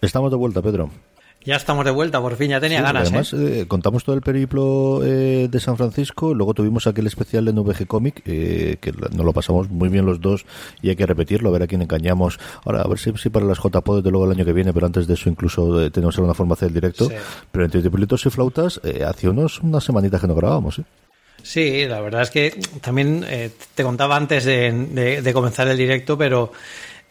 [0.00, 0.90] Estamos de vuelta, Pedro.
[1.42, 3.08] Ya estamos de vuelta, por fin, ya tenía Sí, ganas.
[3.08, 3.60] Además, ¿eh?
[3.62, 7.86] eh, contamos todo el periplo eh, de San Francisco, luego tuvimos aquel especial de NVG
[7.86, 10.44] Comic, eh, que nos lo pasamos muy bien los dos
[10.82, 12.38] y hay que repetirlo, a ver a quién engañamos.
[12.66, 14.84] Ahora, a ver si, si para las JPO desde luego el año que viene, pero
[14.84, 17.06] antes de eso incluso eh, tenemos una formación del directo.
[17.08, 17.14] Sí.
[17.50, 20.78] Pero entre triplitos y flautas, eh, hace unos unas semanitas que no grabábamos.
[20.78, 20.84] ¿eh?
[21.42, 22.50] Sí, la verdad es que
[22.82, 23.24] también
[23.74, 26.52] te contaba antes de, de- de comenzar el directo, pero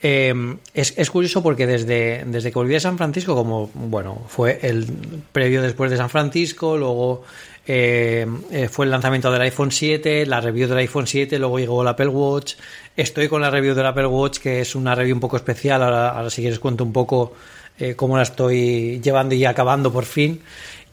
[0.01, 0.33] eh,
[0.73, 4.85] es, es curioso porque desde, desde que volví de San Francisco, como bueno, fue el
[5.31, 7.23] previo después de San Francisco, luego
[7.67, 11.81] eh, eh, fue el lanzamiento del iPhone 7, la review del iPhone 7, luego llegó
[11.81, 12.55] el Apple Watch,
[12.95, 16.09] estoy con la review del Apple Watch, que es una review un poco especial, ahora,
[16.09, 17.33] ahora si quieres cuento un poco
[17.77, 20.41] eh, cómo la estoy llevando y acabando por fin.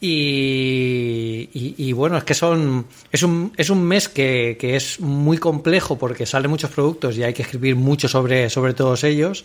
[0.00, 5.00] Y, y- y bueno, es que son es un, es un mes que, que es
[5.00, 9.44] muy complejo porque salen muchos productos y hay que escribir mucho sobre, sobre todos ellos.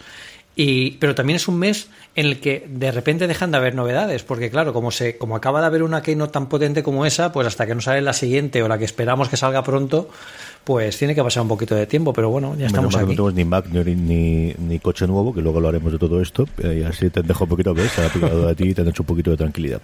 [0.55, 4.23] Y, pero también es un mes en el que de repente dejan de haber novedades,
[4.23, 7.47] porque claro, como se, como acaba de haber una keynote tan potente como esa, pues
[7.47, 10.09] hasta que no sale la siguiente o la que esperamos que salga pronto,
[10.66, 13.06] pues tiene que pasar un poquito de tiempo, pero bueno, ya estamos aquí.
[13.06, 16.45] No tenemos ni Mac ni, ni, ni coche nuevo, que luego hablaremos de todo esto.
[16.62, 19.03] eh, y así te dejo un poquito, ha picado a ti y te han hecho
[19.03, 19.81] un poquito de tranquilidad.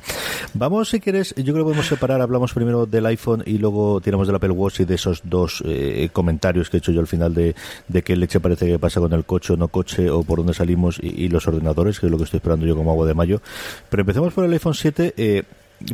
[0.53, 2.21] Vamos, si quieres, yo creo que podemos separar.
[2.21, 6.09] Hablamos primero del iPhone y luego tiramos del Apple Watch y de esos dos eh,
[6.11, 7.55] comentarios que he hecho yo al final de,
[7.87, 10.53] de qué leche parece que pasa con el coche o no coche o por dónde
[10.57, 13.41] salimos y, los ordenadores, que es lo que estoy esperando yo como agua de mayo.
[13.89, 15.13] Pero empecemos por el iPhone 7.
[15.17, 15.43] Eh,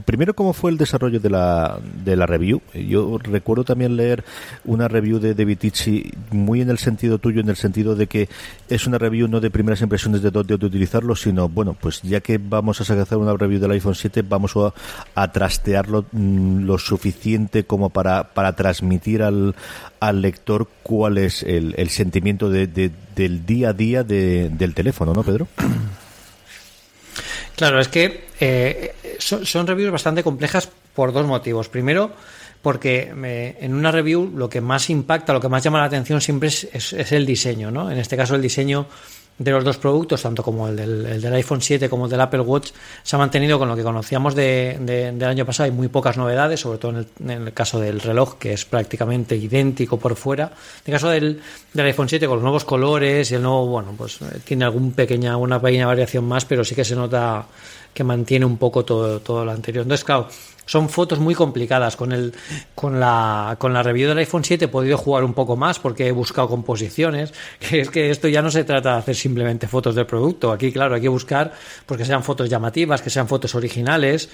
[0.06, 2.62] Primero, ¿cómo fue el desarrollo de la, de la review?
[2.74, 4.24] Yo recuerdo también leer
[4.64, 8.30] una review de David Tichy muy en el sentido tuyo, en el sentido de que
[8.70, 12.22] es una review no de primeras impresiones de dónde de utilizarlo, sino, bueno, pues ya
[12.22, 14.74] que vamos a hacer una review del iPhone 7, vamos a,
[15.22, 19.54] a trastearlo mm, lo suficiente como para, para transmitir al,
[20.00, 24.74] al lector cuál es el, el sentimiento de, de- del día a día de- del
[24.74, 25.48] teléfono, ¿no, Pedro?
[27.56, 31.70] Claro, es que eh, son, reviews bastante complejas por dos motivos.
[31.70, 32.12] Primero,
[32.62, 36.22] porque eh, en una review lo que más impacta, lo que más llama la atención
[36.22, 37.92] siempre es- es el diseño, ¿no?
[37.92, 38.88] En este caso, el diseño
[39.38, 42.42] de los dos productos, tanto como el del, el iPhone 7 como el del Apple
[42.42, 42.70] Watch,
[43.02, 45.66] se ha mantenido con lo que conocíamos de- de- del año pasado.
[45.66, 48.64] Hay muy pocas novedades, sobre todo en el, en el caso del reloj, que es
[48.66, 50.46] prácticamente idéntico por fuera.
[50.46, 50.52] En
[50.86, 51.42] el caso del,
[51.74, 54.92] del iPhone 7, con los nuevos colores y el nuevo, bueno, pues eh, tiene algún
[54.92, 57.46] pequeña, una pequeña variación más, pero sí que se nota
[57.94, 59.84] que mantiene un poco todo, todo lo anterior.
[59.84, 60.28] Entonces, claro,
[60.66, 61.96] son fotos muy complicadas.
[61.96, 62.34] Con el
[62.76, 66.08] con la con la review del iPhone 7 he podido jugar un poco más porque
[66.08, 67.34] he buscado composiciones.
[67.60, 70.52] Que es que esto ya no se trata de hacer simplemente fotos del producto.
[70.52, 71.54] Aquí, claro, hay que buscar
[71.86, 74.30] porque sean fotos llamativas, que sean fotos originales,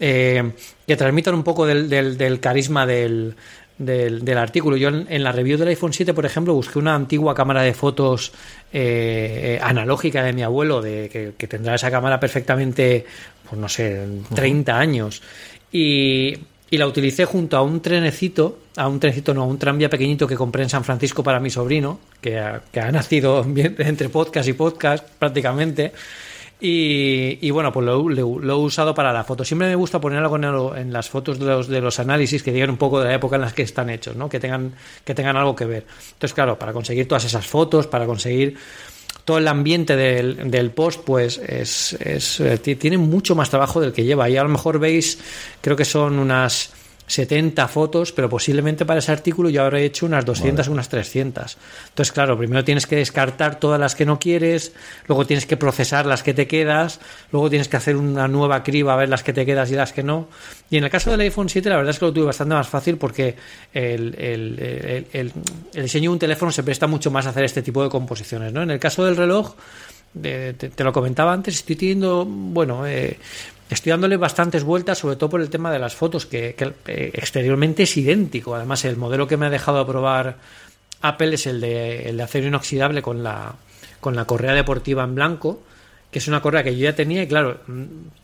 [0.00, 0.52] eh,
[0.86, 3.36] que transmitan un poco del, del, del carisma del,
[3.78, 4.76] del, del artículo.
[4.76, 7.74] Yo en, en la review del iPhone 7, por ejemplo, busqué una antigua cámara de
[7.74, 8.32] fotos
[8.72, 13.04] eh, eh, analógica de mi abuelo, de, que, que tendrá esa cámara perfectamente,
[13.48, 15.22] pues no sé, 30 años.
[15.72, 16.36] Y,
[16.72, 20.26] y la utilicé junto a un trenecito, a un trenecito, no, a un tranvía pequeñito
[20.26, 22.62] que compré en San Francisco para mi sobrino, que ha,
[22.92, 25.92] nacido entre podcast y podcast prácticamente.
[26.64, 29.44] Y, bueno, pues lo, he usado para la foto.
[29.44, 32.52] Siempre me gusta poner algo en, en las fotos de los, de los análisis que
[32.52, 34.30] digan un poco de la época en las que están hechos, ¿no?
[34.30, 34.72] que, tengan,
[35.04, 35.84] que tengan algo que ver.
[36.12, 38.56] Entonces, claro, para conseguir todas esas fotos, para conseguir
[39.24, 43.80] todo el ambiente del, del post, pues es, es, eh, ti- tiene mucho más trabajo
[43.80, 44.28] del que lleva.
[44.28, 45.18] Y a lo mejor veis,
[45.60, 46.72] creo que son unas
[47.06, 51.58] 70 fotos, pero posiblemente para ese artículo yo habré hecho unas 200 o unas 300.
[51.88, 54.72] Entonces, claro, primero tienes que descartar todas las que no quieres,
[55.08, 57.00] luego tienes que procesar las que te quedas,
[57.30, 59.92] luego tienes que hacer una nueva criba a ver las que te quedas y las
[59.92, 60.28] que no.
[60.70, 62.68] Y en el caso del iPhone 7, la verdad es que lo tuve bastante más
[62.68, 63.34] fácil porque
[63.74, 65.32] el, el- el- el-
[65.74, 68.52] el diseño de un teléfono se presta mucho más a hacer este tipo de composiciones.
[68.52, 68.62] ¿no?
[68.62, 69.54] En el caso del reloj,
[70.20, 70.54] te,
[70.84, 73.16] lo comentaba antes, estoy teniendo, bueno, eh,
[73.72, 77.84] estoy dándole bastantes vueltas, sobre todo por el tema de las fotos, que, eh, exteriormente
[77.84, 78.54] es idéntico.
[78.54, 80.36] Además, el modelo que me ha dejado probar
[81.00, 83.54] Apple es el de, el de acero inoxidable con la,
[84.00, 85.62] con la correa deportiva en blanco
[86.12, 87.60] que es una correa que yo ya tenía y claro,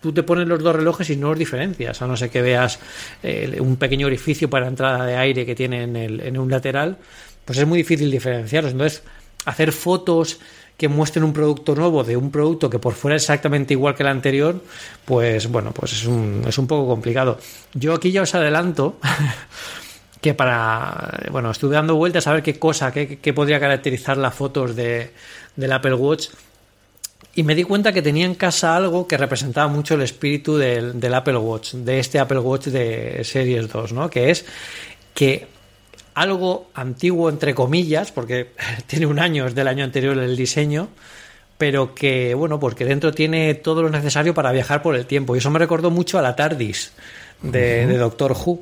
[0.03, 2.79] tú te pones los dos relojes y no los diferencias, a no ser que veas
[3.23, 6.99] eh, un pequeño orificio para entrada de aire que tiene en, el, en un lateral,
[7.47, 8.73] pues es muy difícil diferenciarlos.
[8.73, 9.03] Entonces,
[9.47, 10.39] hacer fotos
[10.79, 14.05] que muestren un producto nuevo de un producto que por fuera es exactamente igual que
[14.05, 14.63] el anterior,
[15.05, 17.39] pues bueno, pues es un, es un poco complicado.
[17.75, 18.97] Yo aquí ya os adelanto
[20.23, 24.35] que para, bueno, estuve dando vueltas a ver qué cosa, qué, qué podría caracterizar las
[24.35, 25.11] fotos de,
[25.57, 26.29] del Apple Watch
[27.35, 31.01] y me di cuenta que tenía en casa algo que representaba mucho el espíritu del,
[31.01, 34.09] del, Apple Watch, de este Apple Watch de Series 2, ¿no?
[34.09, 34.45] Que es
[35.13, 35.49] que
[36.21, 38.49] algo antiguo, entre comillas, porque
[38.87, 40.89] tiene un año, es del año anterior el diseño,
[41.57, 45.35] pero que, bueno, porque dentro tiene todo lo necesario para viajar por el tiempo.
[45.35, 46.93] Y eso me recordó mucho a la TARDIS
[47.43, 48.61] de, de Doctor Who.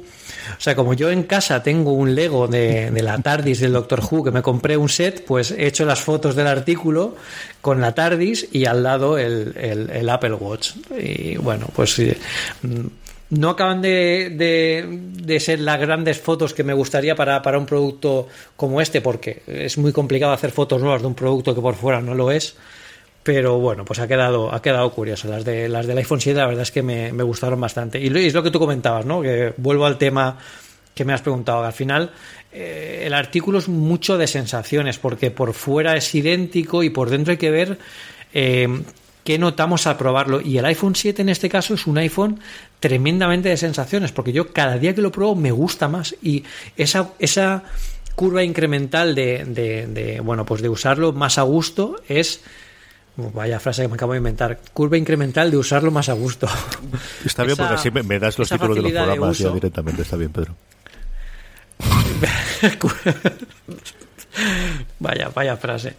[0.56, 4.24] O sea, como yo en casa tengo un Lego de, la TARDIS del Doctor Who,
[4.24, 7.16] que me compré un set, pues he hecho las fotos del artículo
[7.60, 10.72] con la TARDIS y al lado el, Apple Watch.
[10.98, 12.86] Y bueno, pues mm,
[13.30, 18.80] no acaban de, ser las grandes fotos que me gustaría para, para, un producto como
[18.80, 22.14] este, porque es muy complicado hacer fotos nuevas de un producto que por fuera no
[22.14, 22.56] lo es.
[23.26, 25.26] Pero bueno, pues ha quedado, ha quedado curioso.
[25.26, 28.00] Las, de, las del iPhone 7 la verdad es que me, gustaron bastante.
[28.00, 29.20] Y es lo que tú comentabas, ¿no?
[29.20, 30.38] Que vuelvo al tema
[30.94, 31.64] que me has preguntado.
[31.64, 32.12] Al final,
[32.52, 37.32] eh, el artículo es mucho de sensaciones, porque por fuera es idéntico y por dentro
[37.32, 37.78] hay que ver
[38.32, 38.68] eh,
[39.26, 40.40] qué notamos al probarlo.
[40.40, 42.40] Y el iPhone 7 en este caso es un iPhone
[42.80, 46.16] tremendamente de sensaciones, porque yo cada día que lo pruebo me gusta más.
[46.22, 46.44] Y
[46.78, 47.64] esa, esa
[48.14, 52.40] curva incremental de, de bueno, pues de usarlo más a gusto es
[53.16, 54.60] Vaya frase que me acabo de inventar.
[54.74, 56.46] Curva incremental de usarlo más a gusto.
[57.24, 60.02] Está bien porque así me, das los títulos de los programas ya directamente.
[60.02, 60.54] Está bien, Pedro.
[64.98, 65.94] vaya, vaya frase.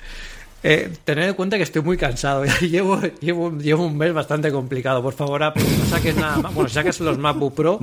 [0.64, 2.44] Eh, tened en cuenta que estoy muy cansado.
[2.62, 5.02] llevo, llevo, llevo un mes bastante complicado.
[5.02, 6.54] Por favor, no saques nada más.
[6.54, 7.80] Bueno, si sacas los MacBook Pro,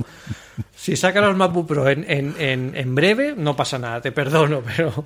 [0.75, 5.05] si sacas los MacBook Pro en, en, en, breve, no pasa nada, te perdono, pero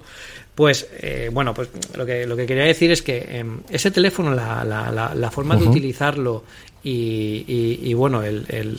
[0.56, 4.34] pues eh, bueno, pues lo que, lo que quería decir es que em, ese teléfono,
[4.34, 6.44] la, la, la, forma de utilizarlo
[6.84, 8.78] y, y, bueno, el, el,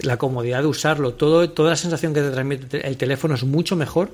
[0.00, 3.76] la comodidad de usarlo, todo, toda la sensación que te transmite el teléfono es mucho
[3.76, 4.10] mejor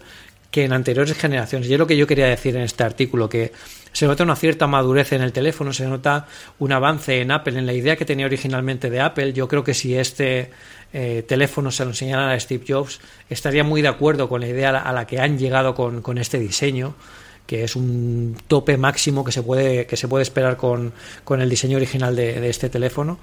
[0.51, 1.69] que en anteriores generaciones.
[1.69, 3.53] Y es lo que yo quería decir en este artículo, que
[3.95, 6.27] se nota una cierta madurez en el teléfono, se nota
[6.59, 9.33] un avance en Apple, en la idea que tenía originalmente de Apple.
[9.33, 10.51] Yo creo que si este
[10.93, 13.01] eh, teléfono se lo enseñaran a Steve Jobs,
[13.31, 16.39] estaría muy de acuerdo con la idea a la que han llegado con, con este
[16.39, 16.95] diseño
[17.47, 20.95] que es un tope máximo que se puede, que se puede esperar con,
[21.25, 23.19] con el diseño original de, de este teléfono.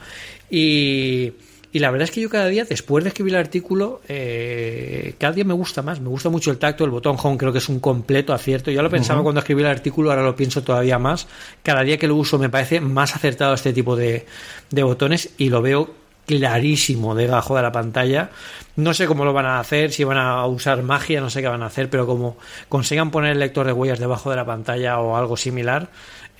[0.47, 1.33] Y,
[1.73, 5.33] y la verdad es que yo cada día, después de escribir el artículo, eh, cada
[5.33, 6.01] día me gusta más.
[6.01, 8.71] Me gusta mucho el tacto, el botón home creo que es un completo acierto.
[8.71, 11.27] Yo lo pensaba cuando escribí el artículo, ahora lo pienso todavía más.
[11.63, 14.25] Cada día que lo uso me parece más acertado este tipo de,
[14.69, 18.29] de botones y lo veo clarísimo debajo de la pantalla.
[18.75, 21.47] No sé cómo lo van a hacer, si van a usar magia, no sé qué
[21.47, 22.37] van a hacer, pero como
[22.69, 25.89] consigan poner el lector de huellas debajo de la pantalla o algo similar,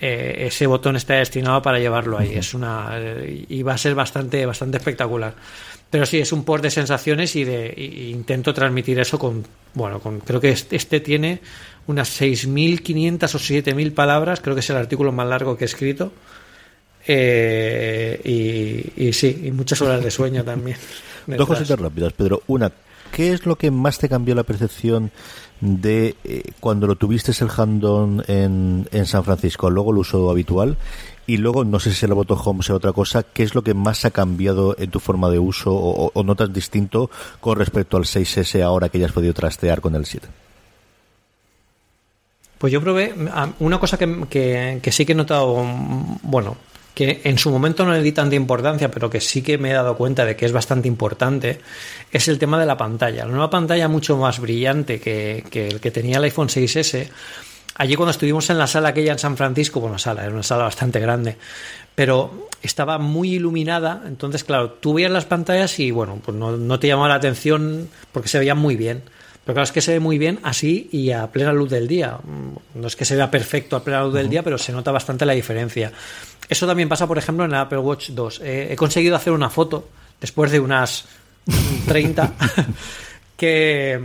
[0.04, 2.34] eh, ese botón está destinado para llevarlo ahí.
[2.34, 2.90] Es una
[3.48, 5.32] y va a ser bastante bastante espectacular.
[5.88, 7.72] Pero sí, es un post de sensaciones y de
[8.10, 9.44] intento transmitir eso con
[9.74, 11.40] bueno, con creo que este, este tiene
[11.86, 16.12] unas 6.500 o 7.000 palabras, creo que es el artículo más largo que he escrito.
[17.06, 20.78] Eh, y, y, sí, y muchas horas de sueño también.
[21.28, 22.42] Dos cositas rápidas, Pedro.
[22.48, 22.72] Una,
[23.12, 25.12] ¿qué es lo que más te cambió la percepción
[25.60, 30.76] de eh, cuando lo tuviste el handon en, en San Francisco, luego el uso habitual
[31.26, 33.74] y luego no sé si el botón home sea otra cosa, ¿qué es lo que
[33.74, 38.60] más ha cambiado en tu forma de uso o, notas distinto con respecto al 6S
[38.62, 40.26] ahora que ya has podido trastear con el 7?
[42.58, 43.14] Pues yo probé
[43.58, 45.64] una cosa que, que, que sí que he notado,
[46.22, 46.56] bueno,
[46.94, 49.72] que en su momento no le di tanta importancia, pero que sí que me he
[49.72, 51.60] dado cuenta de que es bastante importante,
[52.10, 53.24] es el tema de la pantalla.
[53.24, 57.08] La nueva pantalla mucho más brillante que, el que tenía el iPhone 6S.
[57.76, 60.64] Allí cuando estuvimos en la sala aquella en San Francisco, bueno, sala, era una sala
[60.64, 61.38] bastante grande,
[61.94, 66.78] pero estaba muy iluminada, entonces claro, tú veías las pantallas y bueno, pues no, no
[66.78, 69.02] te llamaba la atención porque se veían muy bien.
[69.44, 72.18] Pero claro, es que se ve muy bien así y a plena luz del día.
[72.74, 75.26] No es que se vea perfecto a plena luz del día, pero se nota bastante
[75.26, 75.92] la diferencia.
[76.48, 78.40] Eso también pasa, por ejemplo, en el Apple Watch 2.
[78.44, 79.88] Eh, he conseguido hacer una foto,
[80.20, 81.06] después de unas
[81.86, 82.32] 30,
[83.36, 84.00] que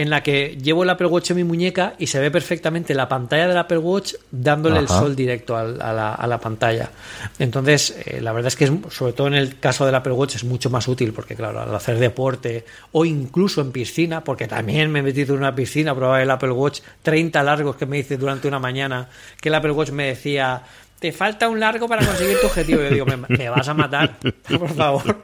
[0.00, 3.06] en la que llevo el Apple Watch en mi muñeca y se ve perfectamente la
[3.06, 6.90] pantalla del Apple Watch dándole el sol directo a, la, pantalla.
[7.38, 10.44] Entonces, eh, la verdad es que sobre todo en el caso del Apple Watch es
[10.44, 15.00] mucho más útil porque, claro, al hacer deporte o incluso en piscina, porque también me
[15.00, 18.16] he metido en una piscina a probar el Apple Watch 30 largos que me hice
[18.16, 20.62] durante una mañana, que el Apple Watch me decía
[21.00, 22.82] te falta un largo para conseguir tu objetivo.
[22.82, 24.18] Yo digo, me, vas a matar,
[24.58, 25.16] por favor.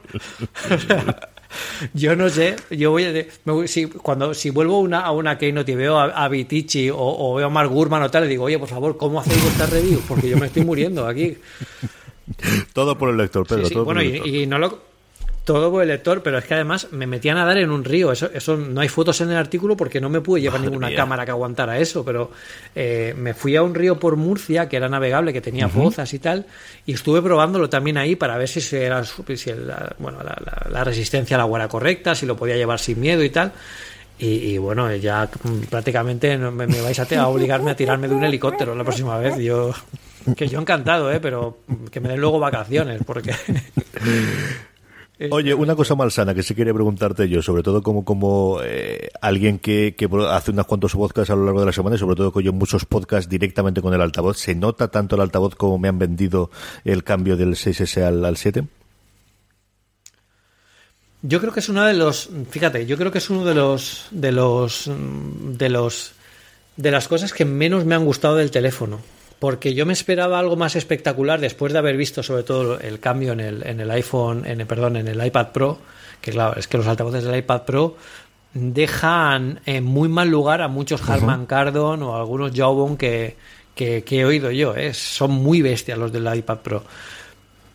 [1.93, 5.75] yo no sé, yo voy a, si, cuando si vuelvo una, a una Keynote y
[5.75, 8.97] veo a, Vitici o, veo a Mark Gurman o tal, le digo, oye, por favor,
[8.97, 10.01] ¿cómo hacéis esta review?
[10.07, 11.37] Porque yo me estoy muriendo aquí.
[12.73, 13.69] Todo por el lector, Pedro.
[13.69, 14.79] todo bueno, y, no lo,
[15.47, 18.11] todo por el lector, pero es que además me metí a nadar en un río.
[18.11, 21.23] Eso, eso no hay fotos en el artículo porque no me pude llevar ninguna cámara
[21.23, 22.03] que aguantara eso.
[22.03, 22.31] Pero
[22.75, 26.19] eh, me fui a un río por Murcia que era navegable, que tenía pozas y
[26.19, 26.45] tal,
[26.85, 30.17] y estuve probándolo también ahí para ver si era si la, bueno,
[30.69, 33.53] la, resistencia al agua era correcta, si lo podía llevar sin miedo y tal.
[34.19, 35.29] Y, bueno, ya
[35.69, 39.37] prácticamente me, me vais a, a, obligarme a tirarme de un helicóptero la próxima vez.
[39.37, 39.73] Yo
[40.35, 41.19] que yo encantado, ¿eh?
[41.19, 41.59] pero
[41.91, 43.33] que me den luego vacaciones, porque
[45.31, 49.57] Oye, una cosa malsana que sí quería preguntarte yo, sobre todo como, como eh, alguien
[49.57, 52.31] que, que, hace unos cuantos podcasts a lo largo de la semana y sobre todo
[52.31, 55.87] que yo muchos podcasts directamente con el altavoz, ¿se nota tanto el altavoz como me
[55.87, 56.51] han vendido
[56.83, 58.63] el cambio del 6S al, al 7?
[61.23, 64.05] Yo creo que es uno de los, fíjate, yo creo que es uno de los,
[64.11, 66.13] de los, de los,
[66.75, 68.99] de las cosas que menos me han gustado del teléfono
[69.39, 73.33] porque yo me esperaba algo más espectacular después de haber visto sobre todo el cambio
[73.33, 75.79] en el, en el iPhone, en el, perdón, en el iPad Pro,
[76.21, 77.97] que claro, es que los altavoces del iPad Pro
[78.53, 83.35] dejan en muy mal lugar a muchos Harman Kardon o algunos Jawbone que,
[83.75, 84.93] que, he oído yo, ¿eh?
[84.93, 86.83] son muy bestias los del iPad Pro.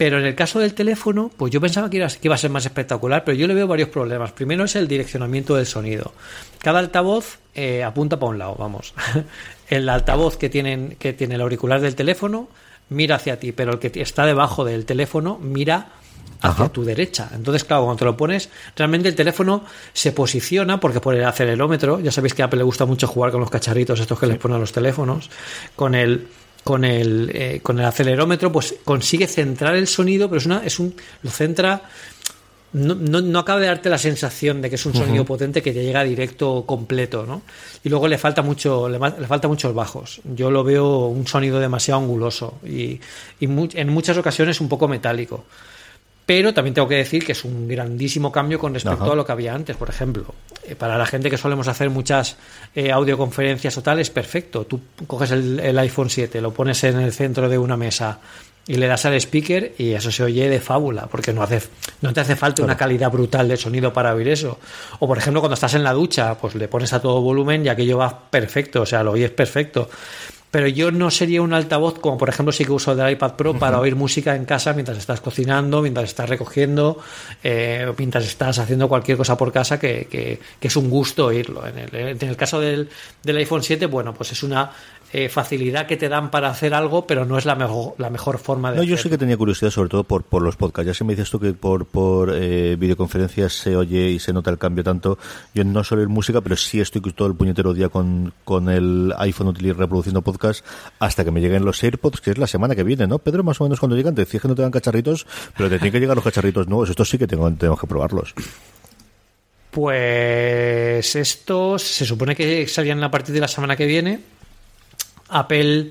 [0.02, 3.22] Pero en el caso del teléfono, pues yo pensaba que iba, a ser más espectacular,
[3.22, 4.32] pero yo le veo varios problemas.
[4.32, 6.12] Primero es el direccionamiento del sonido.
[6.58, 8.94] Cada altavoz eh, apunta para un lado, vamos.
[9.68, 12.48] el altavoz que, tienen, que tiene el auricular del teléfono
[12.88, 15.92] mira hacia ti, pero el que está debajo del teléfono mira
[16.40, 17.30] hacia tu derecha.
[17.32, 22.00] Entonces, claro, cuando te lo pones, realmente el teléfono se posiciona, porque por el acelerómetro,
[22.00, 24.38] ya sabéis que a Apple le gusta mucho jugar con los cacharritos estos que les
[24.38, 25.30] ponen a los teléfonos,
[25.76, 26.26] con el
[26.64, 30.78] con el, eh, con el acelerómetro, pues consigue centrar el sonido, pero es una, es
[30.78, 31.82] un, lo centra
[32.72, 35.84] no, no, acaba de darte la sensación de que es un sonido potente que te
[35.84, 37.42] llega directo completo, ¿no?
[37.84, 40.22] Y luego le falta mucho, le, falta muchos bajos.
[40.24, 42.98] Yo lo veo un sonido demasiado anguloso y,
[43.40, 45.44] en muchas ocasiones un poco metálico.
[46.34, 49.32] Pero también tengo que decir que es un grandísimo cambio con respecto a lo que
[49.32, 50.34] había antes, por ejemplo.
[50.64, 52.38] Eh, para la gente que solemos hacer muchas
[52.74, 54.64] eh, audioconferencias o tal, es perfecto.
[54.64, 58.18] Tú coges el, el iPhone 7, lo pones en el centro de una mesa,
[58.66, 61.60] y le das al speaker y eso se oye de fábula, porque no, hace,
[62.00, 64.58] no te hace falta una calidad brutal de sonido para oír eso.
[65.00, 67.68] O por ejemplo, cuando estás en la ducha, pues le pones a todo volumen y
[67.68, 69.90] aquello va perfecto, o sea, lo oyes perfecto
[70.52, 73.36] pero yo no sería un altavoz como por ejemplo sí que uso el del iPad
[73.36, 76.98] Pro para oír música en casa mientras estás cocinando, mientras estás recogiendo,
[77.42, 81.66] eh, mientras estás haciendo cualquier cosa por casa que, que, es un gusto oírlo.
[81.66, 82.90] En el, en el caso del,
[83.22, 84.70] del, iPhone 7, bueno, pues es una
[85.12, 88.38] eh, facilidad que te dan para hacer algo, pero no es la mejor, la mejor
[88.38, 90.86] forma de No, yo sí que tenía curiosidad sobre todo por, por los podcasts.
[90.86, 94.50] Ya se me dices tú que por, por eh, videoconferencias se oye y se nota
[94.50, 95.18] el cambio tanto.
[95.54, 99.12] Yo no suelo oír música, pero sí estoy todo el puñetero día con, con el
[99.18, 100.64] iPhone reproduciendo podcasts
[100.98, 103.18] hasta que me lleguen los AirPods, que es la semana que viene, ¿no?
[103.18, 105.26] Pedro, más o menos cuando llegan, te decías que no te dan cacharritos,
[105.56, 106.88] pero te tienen que llegar los cacharritos nuevos.
[106.88, 108.34] Estos sí que tengo, tenemos que probarlos.
[109.70, 114.20] Pues estos se supone que salían a partir de la semana que viene.
[115.32, 115.90] Apple,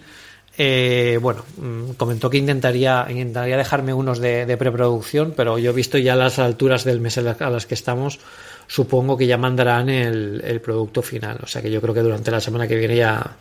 [0.57, 5.97] eh, bueno, mm, comentó que intentaría, intentaría dejarme unos de, preproducción, pero yo he visto
[5.97, 8.19] ya las alturas del mes a las que estamos,
[8.67, 11.39] supongo que ya mandarán el, el producto final.
[11.43, 13.37] O sea que yo creo que durante la semana que viene ya,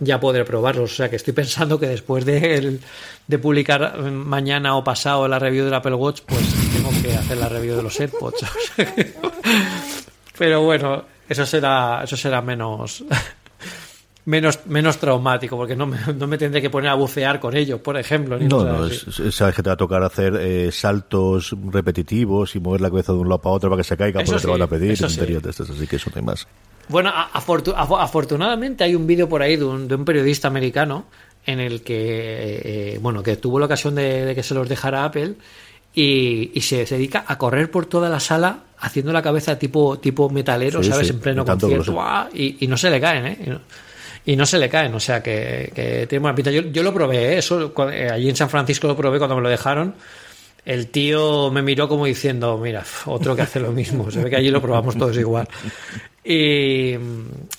[0.00, 0.92] ya podré probarlos.
[0.92, 2.78] O sea que estoy pensando que después de,
[3.26, 7.48] de publicar mañana o pasado la review del Apple Watch, pues tengo que hacer la
[7.48, 8.44] review de los AirPods.
[10.38, 13.04] Pero bueno, eso será, eso será menos,
[14.28, 17.80] menos, menos traumático, porque no me, no me tendré que poner a bucear con ellos,
[17.80, 18.38] por ejemplo.
[18.38, 22.90] no, no, sabes que te va a tocar hacer eh, saltos repetitivos y mover la
[22.90, 24.92] cabeza de un lado para otro para que se caiga porque te van a pedir,
[24.92, 26.46] así que eso no hay más.
[26.88, 31.06] Bueno, afortunadamente hay un vídeo por ahí de un, de un, periodista americano
[31.44, 35.04] en el que, eh, eh, bueno, que tuvo la ocasión de, que se los dejara
[35.04, 35.34] Apple
[35.94, 40.30] y, y, se, dedica a correr por toda la sala haciendo la cabeza tipo, tipo
[40.30, 41.10] metalero, ¿sabes?
[41.10, 41.98] en pleno concierto.
[42.32, 43.58] Y, y, no se le caen, ¿eh?
[44.28, 46.50] Y no, se le caen, o sea que, que tiene buena pinta.
[46.50, 47.38] Yo, yo lo probé, ¿eh?
[47.38, 49.94] eso eh, allí en San Francisco lo probé cuando me lo dejaron
[50.68, 54.10] el tío me miró como diciendo, mira, otro que hace lo mismo.
[54.10, 55.48] Se ve que allí lo probamos todos igual.
[56.22, 56.92] Y,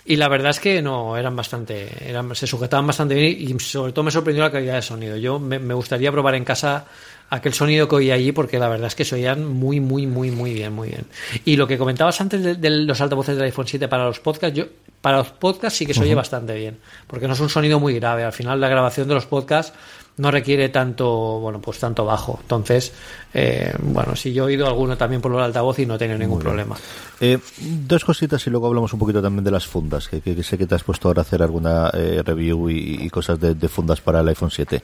[0.06, 3.94] y, la verdad es que no, eran bastante, eran, se sujetaban bastante bien y sobre
[3.94, 5.18] todo me sorprendió la calidad de sonido.
[5.18, 6.86] Yo me, me gustaría probar en casa
[7.30, 10.32] aquel sonido que oía allí porque la verdad es que se oían muy, muy, muy,
[10.32, 11.06] muy bien, muy bien.
[11.46, 14.58] Y lo que comentabas antes de, de los altavoces del iPhone 7 para los podcasts,
[14.58, 14.66] yo
[15.02, 17.94] para los podcasts sí que se oye bastante bien, porque no es un sonido muy
[17.96, 18.24] grave.
[18.24, 19.74] Al final la grabación de los podcasts
[20.20, 22.40] no requiere tanto, bueno, pues tanto bajo.
[22.42, 22.92] Entonces,
[23.34, 26.18] eh, bueno, si yo he oído alguno también por el altavoz y no he tenido
[26.20, 26.76] ningún problema.
[27.22, 27.40] Eh,
[27.88, 30.68] dos cositas y luego hablamos un poquito también de las fundas, que, que sé que
[30.68, 34.02] te has puesto ahora a hacer alguna eh, review y, y cosas de, de, fundas
[34.02, 34.84] para el iPhone 7.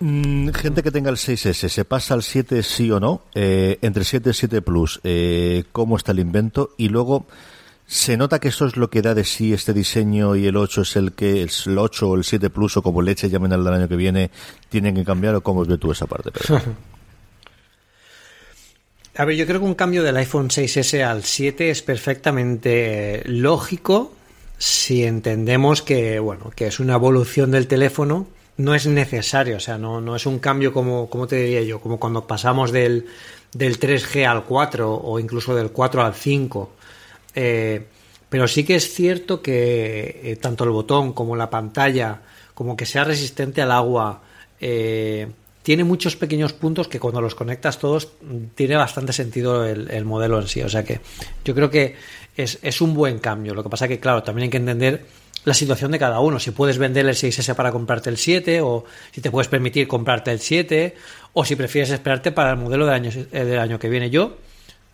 [0.00, 3.22] Mm, gente que tenga el 6S, ¿se pasa al 7 sí o no?
[3.34, 6.74] Eh, entre el 7 y el 7 Plus, eh, ¿cómo está el invento?
[6.76, 7.26] Y luego,
[7.86, 10.82] ¿se nota que eso es lo que da de sí este diseño y el 8
[10.82, 13.74] es el que el 8 o el 7 Plus o como leche llamen al del
[13.74, 14.30] año que viene,
[14.68, 16.30] tienen que cambiar o cómo ves tú esa parte?
[19.16, 24.12] A ver, yo creo que un cambio del iPhone 6S al 7 es perfectamente lógico
[24.58, 29.78] si entendemos que, bueno, que es una evolución del teléfono no es necesario, o sea,
[29.78, 33.06] no, no es un cambio como, como te diría yo, como cuando pasamos del,
[33.52, 36.72] del 3G al 4 o incluso del 4 al 5.
[37.34, 37.86] Eh,
[38.28, 42.20] pero sí que es cierto que eh, tanto el botón como la pantalla,
[42.54, 44.22] como que sea resistente al agua,
[44.60, 45.28] eh,
[45.62, 48.12] tiene muchos pequeños puntos que cuando los conectas todos
[48.54, 50.62] tiene bastante sentido el, el modelo en sí.
[50.62, 51.00] O sea que
[51.44, 51.96] yo creo que
[52.36, 53.54] es, es, un buen cambio.
[53.54, 55.06] Lo que pasa que, claro, también hay que entender
[55.44, 56.38] la situación de cada uno.
[56.38, 60.30] Si puedes vender el 6S para comprarte el 7, o si te puedes permitir comprarte
[60.32, 60.94] el 7,
[61.32, 64.10] o si prefieres esperarte para el modelo del año, del año que viene.
[64.10, 64.36] Yo,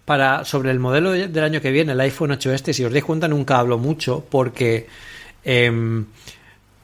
[0.05, 3.05] para, sobre el modelo del año que viene, el iPhone 8 este, si os dais
[3.05, 4.89] cuenta, nunca hablo mucho porque
[5.45, 6.05] eh,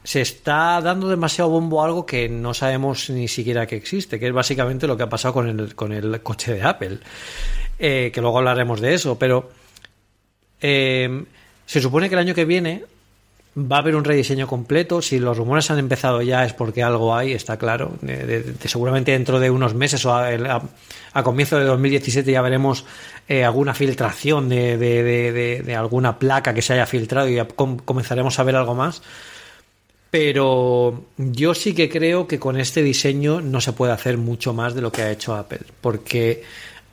[0.07, 4.27] se está dando demasiado bombo a algo que no sabemos ni siquiera que existe, que
[4.27, 6.99] es básicamente lo que ha pasado con el, con el coche de Apple.
[7.77, 9.51] Eh, que luego hablaremos de eso, pero
[10.61, 11.25] eh,
[11.65, 12.85] se supone que el año que viene
[13.57, 15.01] va a haber un rediseño completo.
[15.01, 17.93] Si los rumores han empezado ya es porque algo hay, está claro.
[18.65, 20.61] Seguramente dentro de unos meses o a,
[21.13, 22.85] a, comienzo de 2017 ya veremos
[23.27, 28.43] eh, alguna filtración de, alguna placa que se haya filtrado y ya com comenzaremos a
[28.43, 29.01] ver algo más.
[30.11, 34.73] Pero yo sí que creo que con este diseño no se puede hacer mucho más
[34.73, 36.43] de lo que ha hecho Apple, porque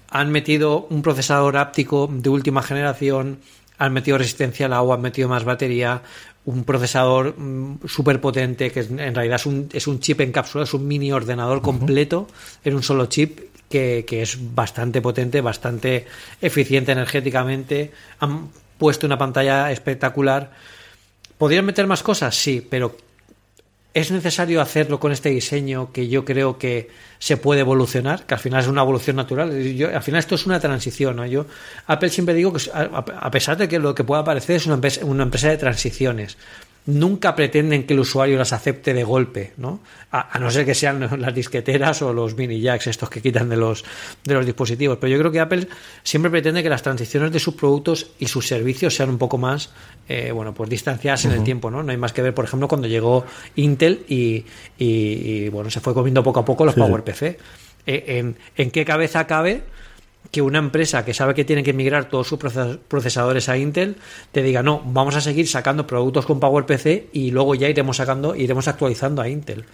[0.09, 3.39] han metido un procesador áptico de última generación,
[3.79, 6.03] han metido resistencia al agua, han metido más batería,
[6.47, 10.75] un procesador mm, súper potente que en realidad es un, es un chip encapsulado, es
[10.75, 12.69] un mini ordenador completo uh -huh.
[12.69, 16.07] en un solo chip que, que, es bastante potente, bastante
[16.41, 17.93] eficiente energéticamente.
[18.21, 20.53] Han puesto una pantalla espectacular.
[21.39, 22.37] ¿Podrían meter más cosas?
[22.37, 22.97] Sí, pero
[23.95, 28.27] ¿Es necesario hacerlo con este diseño que yo creo que se puede evolucionar?
[28.27, 29.51] Que al final es una evolución natural.
[29.51, 31.15] Al final esto es una transición.
[31.15, 31.25] ¿no?
[31.27, 31.47] Yo,
[31.87, 35.49] Apple siempre digo que a pesar de que lo que pueda parecer es una empresa
[35.49, 36.37] de transiciones,
[36.87, 39.81] nunca pretenden que el usuario las acepte de golpe, ¿no?
[40.11, 43.49] A, a, no ser que sean las disqueteras o los mini jacks estos que quitan
[43.49, 43.85] de los
[44.25, 44.99] de los dispositivos.
[45.01, 45.69] Pero yo creo que Apple
[46.03, 49.71] siempre pretende que las transiciones de sus productos y sus servicios sean un poco más,
[50.09, 51.33] eh, bueno, pues distanciadas uh -huh.
[51.33, 51.83] en el tiempo, ¿no?
[51.83, 53.25] No hay más que ver, por ejemplo, cuando llegó
[53.57, 54.45] Intel y,
[54.79, 56.81] y, y bueno, se fue comiendo poco a poco los sí.
[56.81, 57.23] PowerPC.
[57.87, 59.63] Eh, en, ¿En qué cabeza cabe?
[60.35, 63.95] Que una empresa que sabe que tiene que migrar todos sus procesadores a Intel
[64.33, 68.35] te diga no, vamos a seguir sacando productos con PowerPC y luego ya iremos sacando,
[68.35, 69.65] iremos actualizando a Intel.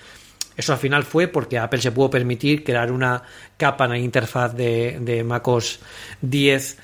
[0.54, 3.22] Eso al final fue porque Apple se pudo permitir crear una
[3.56, 5.80] capa en la interfaz de, de MacOS
[6.20, 6.76] 10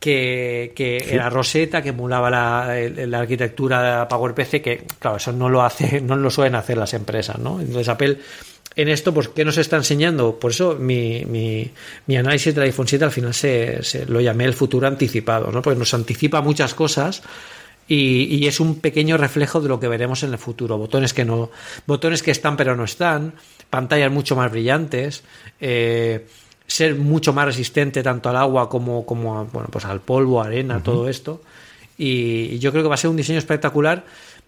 [0.00, 1.14] que, que sí.
[1.14, 2.74] era Rosetta, que emulaba la,
[3.06, 6.94] la, arquitectura de PowerPC, que claro, eso no lo hace, no lo suelen hacer las
[6.94, 7.60] empresas, ¿no?
[7.60, 8.18] Entonces Apple
[8.76, 10.38] en esto, pues, ¿qué nos está enseñando?
[10.38, 11.70] Por eso mi, mi,
[12.06, 15.60] mi análisis del iPhone 7 al final se, se, lo llamé el futuro anticipado, ¿no?
[15.60, 17.22] Porque nos anticipa muchas cosas
[17.88, 20.78] y, y, es un pequeño reflejo de lo que veremos en el futuro.
[20.78, 21.50] Botones que no,
[21.86, 23.34] botones que están pero no están,
[23.68, 25.24] pantallas mucho más brillantes,
[25.60, 26.26] eh,
[26.68, 30.76] ser mucho más resistente tanto al agua como, como a, bueno, pues al polvo, arena,
[30.76, 30.84] uh -huh.
[30.84, 31.42] todo esto.
[31.98, 34.04] Y, y yo creo que va a ser un diseño espectacular,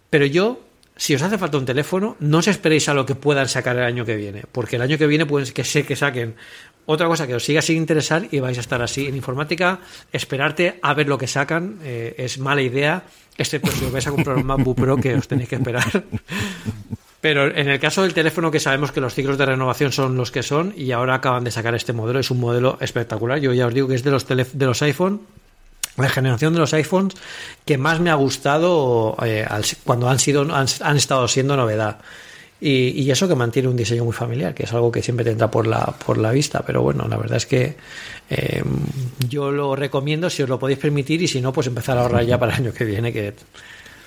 [0.09, 0.61] pero yo
[1.03, 3.83] si os hace falta un teléfono, no os esperéis a lo que puedan sacar el
[3.83, 6.37] año que viene, porque el año que viene pueden que sé que saquen
[6.87, 9.11] otra cosa que os siga sin interesar y vais a estar así.
[9.11, 9.81] En informática,
[10.13, 13.03] esperarte a ver lo que sacan eh, es mala idea,
[13.37, 16.05] excepto si os vais a comprar un MacBook Pro que os tenéis que esperar.
[17.21, 20.31] Pero en el caso del teléfono, que sabemos que los ciclos de renovación son los
[20.31, 23.41] que son, y ahora acaban de sacar este modelo, es un modelo espectacular.
[23.41, 25.23] Yo ya os digo que es de los, de los iPhone
[25.97, 27.15] la generación de los iPhones
[27.65, 29.47] que más me ha gustado eh,
[29.85, 31.99] cuando han sido han, han, estado siendo novedad
[32.65, 35.51] y, eso que mantiene un diseño muy familiar, que es algo que siempre te entra
[35.51, 36.63] por la, por la vista.
[36.65, 37.77] Pero bueno, la verdad es que
[38.31, 38.63] eh,
[39.29, 42.25] yo lo recomiendo si os lo podéis permitir y si no, pues empezar a ahorrar
[42.25, 43.35] ya para el año que viene, que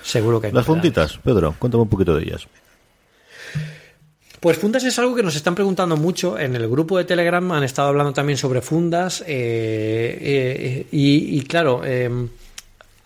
[0.03, 0.53] seguro que...
[0.53, 2.47] Las funditas, Pedro, cuéntame un poquito de ellas.
[4.39, 6.37] Pues fundas es algo que nos están preguntando mucho.
[6.37, 9.21] En el grupo de Telegram han estado hablando también sobre fundas.
[9.21, 11.81] Eh, eh, y, y, claro,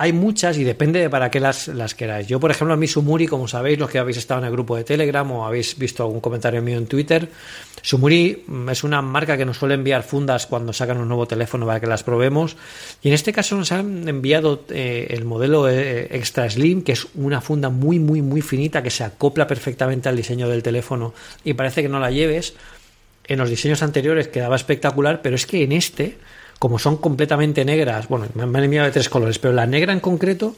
[0.01, 2.25] hay muchas y depende de para qué las, las queráis.
[2.25, 4.77] Yo, por ejemplo, a mí Sumuri, como sabéis, los que habéis estado en el grupo
[4.77, 7.27] de Telegram o habéis visto algún comentario mío en Twitter,
[7.81, 11.81] Sumuri es una marca que nos suele enviar fundas cuando sacan un nuevo teléfono para
[11.81, 12.55] que las probemos.
[13.01, 17.05] Y en este caso nos han enviado eh, el modelo eh, Extra Slim, que es
[17.15, 21.55] una funda muy, muy, muy finita que se acopla perfectamente al diseño del teléfono y
[21.55, 22.53] parece que no la lleves.
[23.25, 26.17] En los diseños anteriores quedaba espectacular, pero es que en este
[26.59, 30.01] como son completamente negras, bueno, me han enviado de tres colores, pero la negra en
[30.01, 30.55] concreto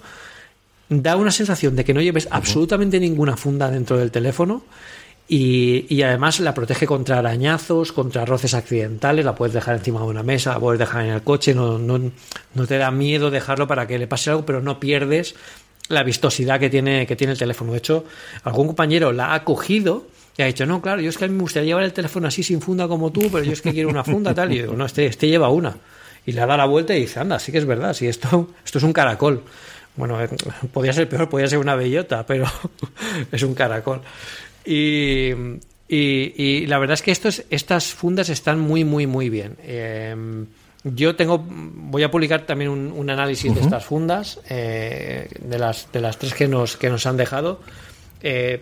[0.89, 4.63] da una sensación de que no lleves absolutamente ninguna funda dentro del teléfono
[5.33, 10.23] y, además la protege contra arañazos, contra roces accidentales, la puedes dejar encima de una
[10.23, 12.11] mesa, la puedes dejar en el coche, no, no,
[12.53, 15.35] no te da miedo dejarlo para que le pase algo, pero no pierdes
[15.87, 17.71] la vistosidad que tiene, que tiene el teléfono.
[17.71, 18.03] De hecho,
[18.43, 20.07] algún compañero la ha cogido
[20.37, 22.27] y ha dicho, no, claro, yo es que a mí me gustaría llevar el teléfono
[22.27, 24.51] así sin funda como tú, pero yo es que quiero una funda tal.
[24.51, 25.75] Y yo digo, no, este, este lleva una.
[26.25, 28.77] Y le da la vuelta y dice, anda, sí que es verdad, si esto, esto
[28.77, 29.43] es un caracol.
[29.95, 30.29] Bueno, eh,
[30.71, 32.45] podría ser peor, podría ser una bellota, pero
[33.31, 34.01] es un caracol.
[34.65, 35.31] Y,
[35.87, 39.57] y, la verdad es que estos, estas fundas están muy, muy, muy bien.
[39.63, 40.45] Eh,
[40.83, 46.01] yo tengo, voy a publicar también un, análisis de estas fundas, eh, de, las, de
[46.01, 47.59] las tres que nos, que nos han dejado.
[48.23, 48.61] Eh,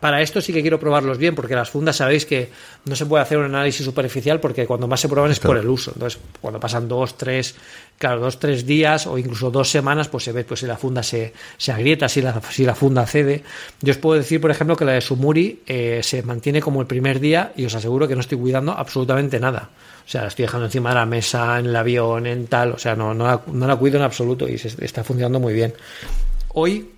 [0.00, 2.50] para esto sí que quiero probarlos bien, porque las fundas sabéis que
[2.84, 5.68] no se puede hacer un análisis superficial porque cuando más se prueban es por el
[5.68, 5.92] uso.
[5.94, 7.54] Entonces, cuando pasan dos, tres,
[7.98, 11.02] claro, dos, tres días o incluso dos semanas, pues se ve pues, si la funda
[11.02, 13.42] se, se agrieta, si la, si la funda cede.
[13.80, 16.86] Yo os puedo decir, por ejemplo, que la de Sumuri eh, se mantiene como el
[16.86, 19.70] primer día y os aseguro que no estoy cuidando absolutamente nada.
[20.06, 22.72] O sea, la estoy dejando encima de la mesa, en el avión, en tal.
[22.72, 25.52] O sea, no, no, la, no la cuido en absoluto y se, está funcionando muy
[25.52, 25.74] bien.
[26.54, 26.95] Hoy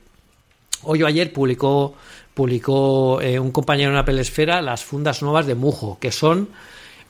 [0.83, 1.95] Hoy o ayer publicó,
[2.35, 6.49] publicó eh, un compañero en Apple Esfera las fundas nuevas de Mujo, que son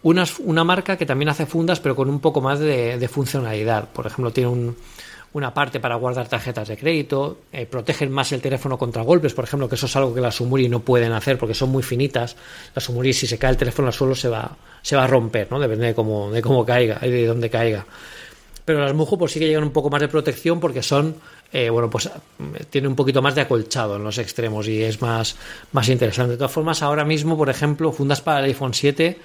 [0.03, 3.89] una marca que también hace fundas, pero con un poco más de, funcionalidad.
[3.91, 4.73] Por ejemplo, tiene
[5.33, 9.45] una parte para guardar tarjetas de crédito, eh, protegen más el teléfono contra golpes, por
[9.45, 12.37] ejemplo, que eso es algo que las Sumuri no pueden hacer porque son muy finitas.
[12.75, 15.49] Las Sumuri, si se cae el teléfono al suelo, se va, se va a romper,
[15.51, 15.59] ¿no?
[15.59, 17.85] Depende de cómo, de cómo caiga y de dónde caiga
[18.69, 21.17] pero las Mujo pues sí que llegan un poco más de protección porque son,
[21.53, 22.11] eh, bueno, pues
[22.71, 25.37] tiene un poquito más de acolchado en los extremos y es más,
[25.73, 26.33] más interesante.
[26.33, 29.19] De todas formas, ahora mismo, por ejemplo, fundas para el iPhone 7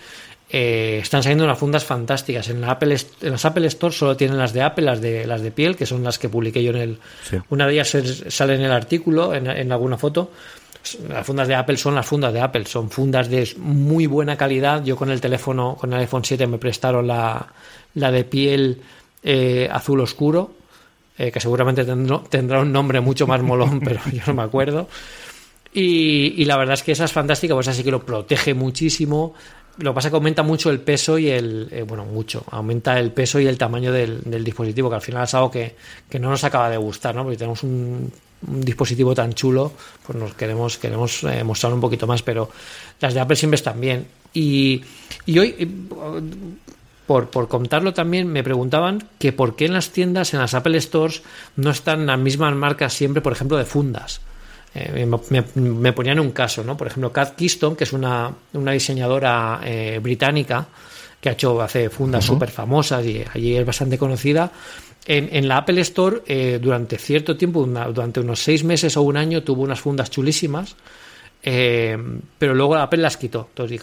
[0.49, 2.47] eh, están saliendo unas fundas fantásticas.
[2.49, 5.41] En, la Apple, en las Apple Store solo tienen las de Apple, las de, las
[5.41, 6.99] de piel, que son las que publiqué yo en el...
[7.49, 7.97] Una de ellas
[8.29, 10.31] sale en el artículo, en, en alguna foto
[11.07, 14.83] las fundas de Apple son las fundas de Apple, son fundas de muy buena calidad.
[14.83, 17.47] Yo con el teléfono, con el iPhone 7 me prestaron la,
[17.95, 18.81] la de piel
[19.23, 20.51] eh, azul oscuro,
[21.17, 21.85] eh, que seguramente
[22.29, 24.87] tendrá un nombre mucho más molón, pero yo no me acuerdo.
[25.73, 29.33] Y, la verdad es que esa es fantástica, pues así que lo protege muchísimo.
[29.77, 31.67] Lo que pasa es que aumenta mucho el peso y el.
[31.71, 32.43] Eh, bueno, mucho.
[32.51, 35.75] Aumenta el peso y el tamaño del, dispositivo, que al final es algo que,
[36.19, 37.23] no nos acaba de gustar, ¿no?
[37.23, 39.71] Porque tenemos un, dispositivo tan chulo,
[40.05, 42.51] pues nos queremos, queremos mostrar un poquito más, pero
[42.99, 44.05] las de Apple siempre están bien.
[44.33, 44.83] Y,
[45.25, 45.55] y hoy
[47.05, 50.79] por, por contarlo también, me preguntaban que por qué en las tiendas, en las Apple
[50.79, 51.23] Stores,
[51.55, 54.21] no están las mismas marcas siempre, por ejemplo, de fundas.
[54.75, 55.05] Eh,
[55.55, 56.75] me, ponían un caso, ¿no?
[56.75, 60.67] Por ejemplo, Kat Keystone, que es una, una diseñadora eh, británica
[61.21, 64.51] que ha hecho, hace fundas súper famosas y allí es bastante conocida.
[65.05, 69.15] En, en la Apple Store, eh, durante cierto tiempo, durante unos seis meses o un
[69.15, 70.75] año, tuvo unas fundas chulísimas
[71.45, 71.97] eh,
[72.37, 73.47] pero luego Apple las quitó.
[73.49, 73.81] Entonces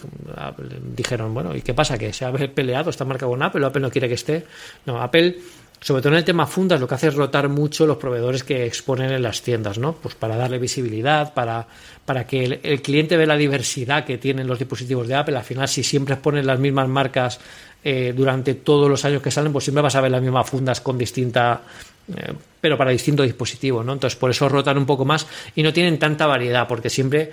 [0.95, 1.97] dijeron, bueno, ¿y qué pasa?
[1.97, 4.45] ¿Que se ha peleado esta marca con Apple Apple no quiere que esté?
[4.85, 5.37] No, Apple,
[5.79, 8.65] sobre todo en el tema fundas, lo que hace es rotar mucho los proveedores que
[8.65, 9.93] exponen en las tiendas, ¿no?
[9.93, 11.67] Pues para darle visibilidad, para,
[12.03, 15.37] para que el, cliente vea la diversidad que tienen los dispositivos de Apple.
[15.37, 17.39] Al final, si siempre exponen las mismas marcas
[17.83, 20.81] eh, durante todos los años que salen, pues siempre vas a ver las mismas fundas
[20.81, 21.61] con distinta
[22.17, 23.93] eh, pero para distintos dispositivos, ¿no?
[23.93, 27.31] Entonces, por eso rotan un poco más y no tienen tanta variedad, porque siempre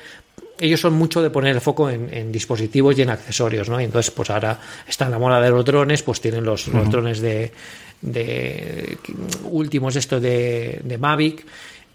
[0.61, 3.81] ellos son mucho de poner el foco en, dispositivos y en accesorios, ¿no?
[3.81, 7.21] Y entonces, pues ahora está en la moda de los drones, pues tienen los, drones
[7.21, 7.53] de,
[8.01, 8.99] de
[9.45, 11.45] últimos, esto de, de Mavic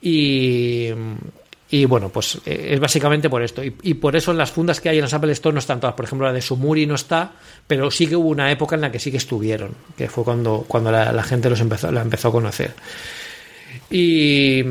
[0.02, 0.90] y
[1.74, 3.64] y bueno, pues eh, es básicamente por esto.
[3.64, 5.96] Y, por eso las fundas que hay en las Apple Store no están todas.
[5.96, 7.32] Por ejemplo, la de Sumuri no está,
[7.66, 10.66] pero sí que hubo una época en la que sí que estuvieron, que fue cuando,
[10.68, 12.76] cuando la, gente los empezó, la empezó a conocer.
[13.90, 14.62] Y,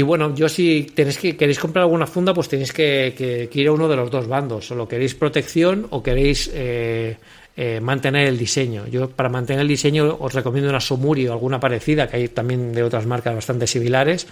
[0.00, 3.86] bueno, yo si tenéis que, queréis comprar alguna funda, pues tenéis que, ir a uno
[3.86, 4.66] de los dos bandos.
[4.66, 7.18] Solo queréis protección o queréis eh,
[7.54, 8.86] eh, mantener el diseño.
[8.86, 12.72] Yo para mantener el diseño os recomiendo una Somuri o alguna parecida, que hay también
[12.72, 14.26] de otras marcas bastante similares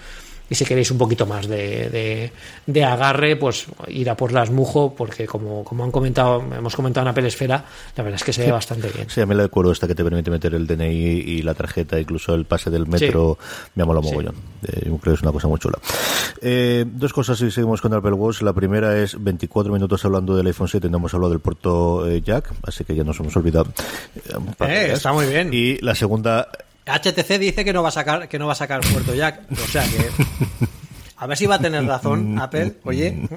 [0.49, 2.31] y si queréis un poquito más de,
[2.67, 7.07] de, agarre, pues ir a por las Mujo, porque como, como han comentado, hemos comentado
[7.07, 7.65] en Apple Esfera,
[7.97, 9.09] la verdad es que se ve bastante bien.
[9.09, 11.99] Sí, a mí la acuerdo esta que te permite meter el DNI y la tarjeta,
[11.99, 13.39] incluso el pase del metro,
[13.75, 14.35] me ha molado mogollón.
[14.67, 15.79] Eh, yo creo que es una cosa muy chula.
[16.43, 18.43] Eh, dos cosas y seguimos con Apple Watch.
[18.43, 22.21] La primera es 24 minutos hablando del iPhone 7, no hemos hablado del puerto eh,
[22.21, 23.73] jack, así que ya nos hemos olvidado.
[24.69, 25.51] está muy bien.
[25.53, 26.49] Y la segunda
[26.87, 29.67] HTC dice que no va a sacar que no va a sacar puerto jack, o
[29.69, 30.11] sea que
[31.17, 33.29] a ver si va a tener razón Apple, oye.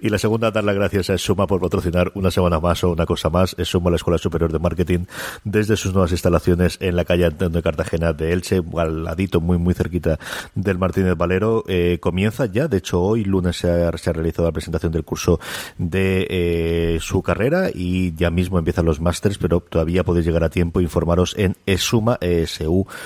[0.00, 3.06] Y la segunda, dar las gracias a Suma por patrocinar una semana más o una
[3.06, 3.54] cosa más.
[3.58, 5.06] Es Suma la Escuela Superior de Marketing
[5.44, 9.58] desde sus nuevas instalaciones en la calle Antonio de Cartagena de Elche, al ladito, muy
[9.58, 10.18] muy cerquita
[10.54, 11.64] del Martínez Valero.
[11.68, 15.40] Eh, comienza ya, de hecho hoy lunes se ha, realizado la presentación del curso
[15.78, 20.50] de eh, su carrera y ya mismo empiezan los másters, pero todavía podéis llegar a
[20.50, 20.80] tiempo.
[20.80, 22.96] Informaros en esuma, esuma.com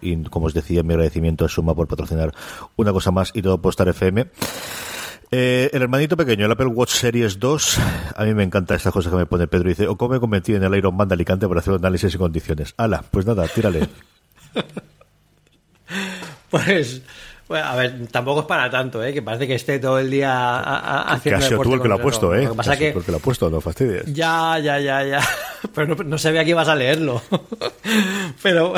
[0.00, 2.32] y como os decía, mi agradecimiento a Suma por patrocinar
[2.76, 4.26] una cosa más y todo por estar FM.
[5.34, 7.78] Eh, el hermanito pequeño, el Apple Watch Series 2,
[8.16, 9.70] a mí me encanta estas cosas que me pone Pedro.
[9.70, 12.18] Dice, o cómo me convertí en el Iron Man de Alicante para hacer análisis y
[12.18, 12.74] condiciones.
[12.76, 13.88] Ala, pues nada, tírale.
[16.50, 17.00] pues,
[17.48, 19.12] bueno, a ver, tampoco es para tanto, ¿eh?
[19.12, 22.34] que parece que esté todo el día haciendo Casi tú el que lo ha puesto,
[22.34, 22.44] ¿eh?
[22.44, 22.92] Lo que pasa que...
[22.92, 24.04] porque lo ha puesto, no fastidies.
[24.12, 25.20] Ya, ya, ya, ya.
[25.74, 27.22] Pero no, no sabía que ibas a leerlo.
[28.42, 28.74] pero,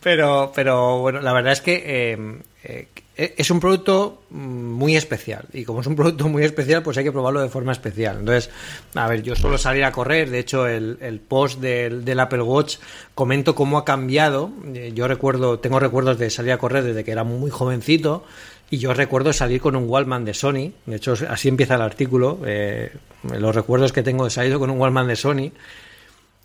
[0.00, 5.44] pero, pero, bueno, la verdad es que eh, eh, es un producto mm, muy especial.
[5.52, 8.18] Y como es un producto muy especial pues hay que probarlo de forma especial.
[8.20, 8.50] Entonces
[8.94, 10.30] a ver yo suelo salir a correr.
[10.30, 12.76] De hecho el, post del, Apple Watch
[13.14, 14.52] comento cómo ha cambiado.
[14.72, 18.24] Eh, yo recuerdo tengo recuerdos de salir a correr desde que era muy jovencito
[18.70, 20.72] y yo recuerdo salir con un Wallman de Sony.
[20.86, 22.38] De hecho así empieza el artículo.
[22.46, 22.92] Eh,
[23.36, 25.52] los recuerdos que tengo de salir con un Wallman de Sony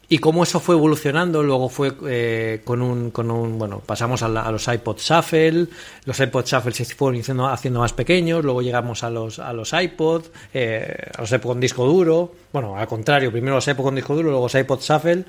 [0.10, 4.28] y cómo eso fue evolucionando, luego fue eh, con, un, con un, bueno, pasamos a,
[4.28, 5.68] los iPod Shuffle,
[6.06, 10.26] los iPod Shuffle se fueron haciendo, más pequeños, luego llegamos a los, a los iPod,
[10.54, 14.16] eh, a los iPod con disco duro, bueno, al contrario, primero los iPod con disco
[14.16, 15.24] duro, luego los iPod Shuffle,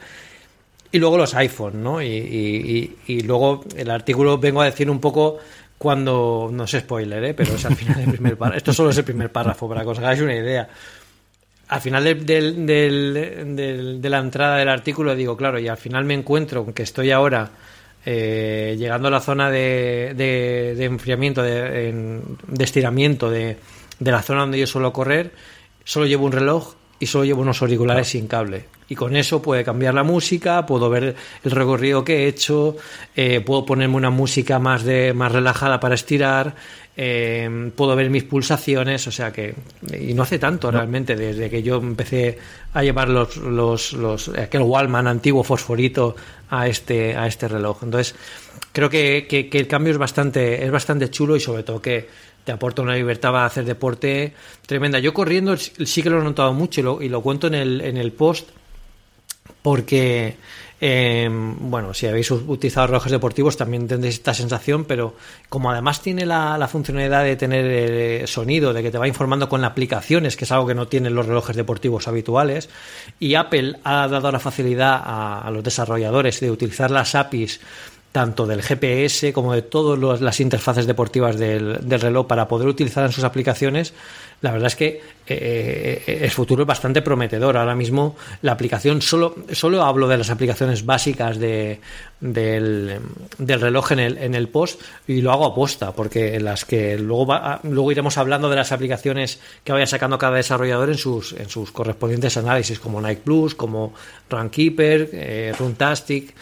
[0.90, 2.02] y luego los iPhone, ¿no?
[2.02, 5.38] Y, y, luego el artículo vengo a decir un poco
[5.76, 7.34] cuando, no sé spoiler, ¿eh?
[7.34, 9.88] pero es al final del primer párrafo, esto solo es el primer párrafo, para que
[9.88, 10.68] os hagáis una idea
[11.68, 16.82] al final de la entrada del artículo digo, claro, y al final me encuentro que
[16.82, 17.50] estoy ahora
[18.06, 22.20] eh, llegando a la zona de, enfriamiento, de,
[22.58, 23.56] estiramiento de,
[24.00, 25.32] la zona donde yo suelo correr,
[25.84, 28.66] solo llevo un reloj y solo llevo unos auriculares sin cable.
[28.88, 32.76] Y con eso puede cambiar la música, puedo ver el recorrido que he hecho,
[33.16, 36.54] eh, puedo ponerme una música más, de, más relajada para estirar,
[36.96, 39.54] eh, puedo ver mis pulsaciones, o sea que.
[39.98, 42.38] Y no hace tanto realmente, desde que yo empecé
[42.72, 46.14] a llevar los, los, los aquel Wallman antiguo fosforito
[46.50, 47.82] a este, a este reloj.
[47.82, 48.14] Entonces,
[48.72, 52.08] creo que, que, el cambio es bastante, es bastante chulo y sobre todo que
[52.44, 54.34] te aporta una libertad para hacer deporte
[54.66, 54.98] tremenda.
[54.98, 58.12] Yo corriendo sí que lo he notado mucho y lo, cuento en el, en el
[58.12, 58.48] post
[59.62, 60.36] porque
[60.86, 65.14] eh, bueno, si habéis utilizado relojes deportivos también tendréis esta sensación, pero
[65.48, 69.64] como además tiene la, funcionalidad de tener eh, sonido, de que te va informando con
[69.64, 72.68] aplicaciones, que es algo que no tienen los relojes deportivos habituales,
[73.18, 77.60] y Apple ha dado la facilidad a, los desarrolladores de utilizar las APIs
[78.14, 83.10] tanto del GPS como de todas las interfaces deportivas del, reloj para poder utilizar en
[83.10, 83.92] sus aplicaciones,
[84.40, 84.86] la verdad es que
[85.26, 87.56] eh, eh, el futuro es bastante prometedor.
[87.56, 91.80] Ahora mismo la aplicación, solo, solo hablo de las aplicaciones básicas de,
[92.20, 93.00] del,
[93.40, 97.26] reloj en el, en el post y lo hago aposta, porque las que luego,
[97.64, 101.72] luego iremos hablando de las aplicaciones que vaya sacando cada desarrollador en sus, en sus
[101.72, 103.92] correspondientes análisis, como Nike Plus, como
[104.30, 106.32] Runkeeper, eh, Runtastic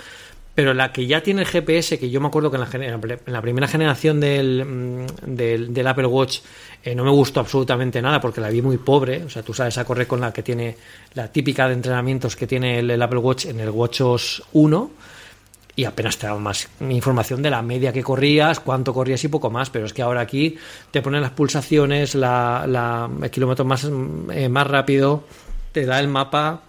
[0.54, 3.66] pero la que ya tiene el GPS, que yo me acuerdo que en la, primera
[3.66, 6.40] generación del, mm, Apple Watch
[6.84, 9.24] eh, no me gustó absolutamente nada porque la vi muy pobre.
[9.24, 10.76] O sea, tú sabes a correr con la que tiene
[11.14, 14.90] la típica de entrenamientos que tiene el, Apple Watch en el WatchOS 1
[15.74, 19.48] y apenas te daba más información de la media que corrías, cuánto corrías y poco
[19.48, 19.70] más.
[19.70, 20.58] Pero es que ahora aquí
[20.90, 23.88] te ponen las pulsaciones, la, el kilómetro más,
[24.30, 25.24] eh, más rápido,
[25.72, 26.64] te da el mapa,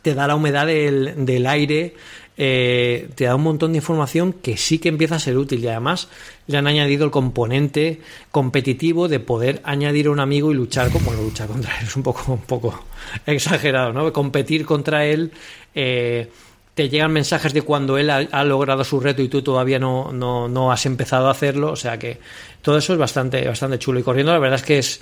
[0.00, 1.94] te da la humedad del, del aire
[2.36, 5.68] eh, te da un montón de información que sí que empieza a ser útil y
[5.68, 6.08] además
[6.46, 11.06] le han añadido el componente competitivo de poder añadir a un amigo y luchar como
[11.06, 12.84] bueno, luchar contra él es un poco un poco
[13.26, 15.30] exagerado no competir contra él
[15.74, 16.28] eh,
[16.74, 20.48] te llegan mensajes de cuando él ha, logrado su reto y tú todavía no, no,
[20.48, 21.70] no, has empezado a hacerlo.
[21.70, 22.18] O sea que
[22.62, 24.00] todo eso es bastante, bastante chulo.
[24.00, 25.00] Y corriendo, la verdad es que es.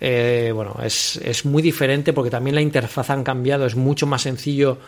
[0.00, 4.22] Eh, bueno, es, es, muy diferente porque también la interfaz han cambiado, es mucho más
[4.22, 4.78] sencillo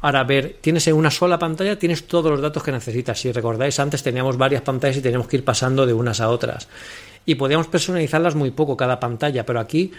[0.00, 3.18] ahora ver, tienes en una sola pantalla, tienes todos los datos que necesitas.
[3.18, 6.68] Si recordáis, antes teníamos varias pantallas y teníamos que ir pasando de unas a otras.
[7.24, 9.92] Y podíamos personalizarlas muy poco cada pantalla, pero aquí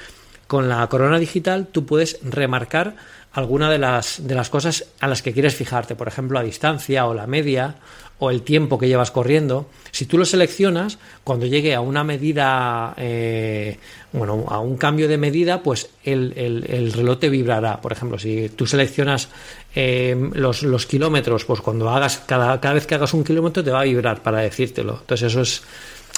[0.48, 2.96] con la corona digital tú puedes remarcar
[3.34, 7.06] alguna de las, de las cosas a las que quieres fijarte, por ejemplo, la distancia
[7.06, 7.76] o la media
[8.20, 9.68] o el tiempo que llevas corriendo.
[9.92, 13.78] Si tú lo seleccionas, cuando llegue a una medida, eh,
[14.12, 17.80] bueno, a un cambio de medida, pues el, el, reloj te vibrará.
[17.80, 19.30] Por ejemplo, si tú seleccionas
[19.76, 23.72] eh, los, los, kilómetros, pues cuando hagas, cada, cada vez que hagas un kilómetro te
[23.72, 24.98] va a vibrar para decírtelo.
[25.02, 25.62] Entonces eso es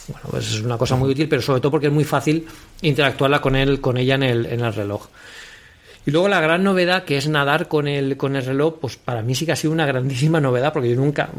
[0.10, 2.48] bueno, pues es una cosa muy útil, pero sobre todo porque es muy fácil
[2.82, 5.08] interactuarla con él, con ella en el, en el reloj.
[6.10, 9.22] Y luego la gran novedad que es nadar con el, con el reloj, pues para
[9.22, 11.30] mí sí que ha sido una grandísima novedad, porque yo nunca,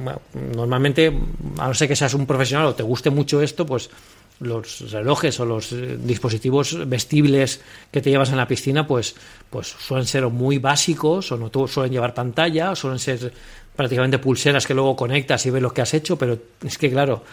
[0.54, 1.12] normalmente,
[1.58, 3.90] a no ser que seas un profesional o te guste mucho esto, pues
[4.38, 9.16] los relojes o los eh, dispositivos vestibles que te llevas en la piscina, pues,
[9.50, 13.32] pues suelen ser muy básicos o no suelen llevar pantalla, o suelen ser
[13.74, 17.24] prácticamente pulseras que luego conectas y ves lo que has hecho, pero es que claro,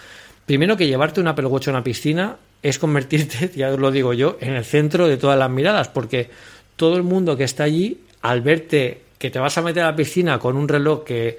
[0.47, 4.37] Primero que llevarte una Apple Watch a una piscina es convertirte, ya lo digo yo,
[4.39, 6.29] en el centro de todas las miradas, porque
[6.77, 9.95] todo el mundo que está allí, al verte que te vas a meter a la
[9.95, 11.37] piscina con un reloj que,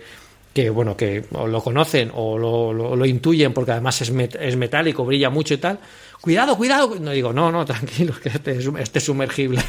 [0.52, 5.54] que bueno, que lo conocen o lo, intuyen porque además es, es, metálico, brilla mucho
[5.54, 5.78] y tal,
[6.20, 9.62] cuidado, cuidado, no digo, no, no, tranquilo, que este, este es sumergible.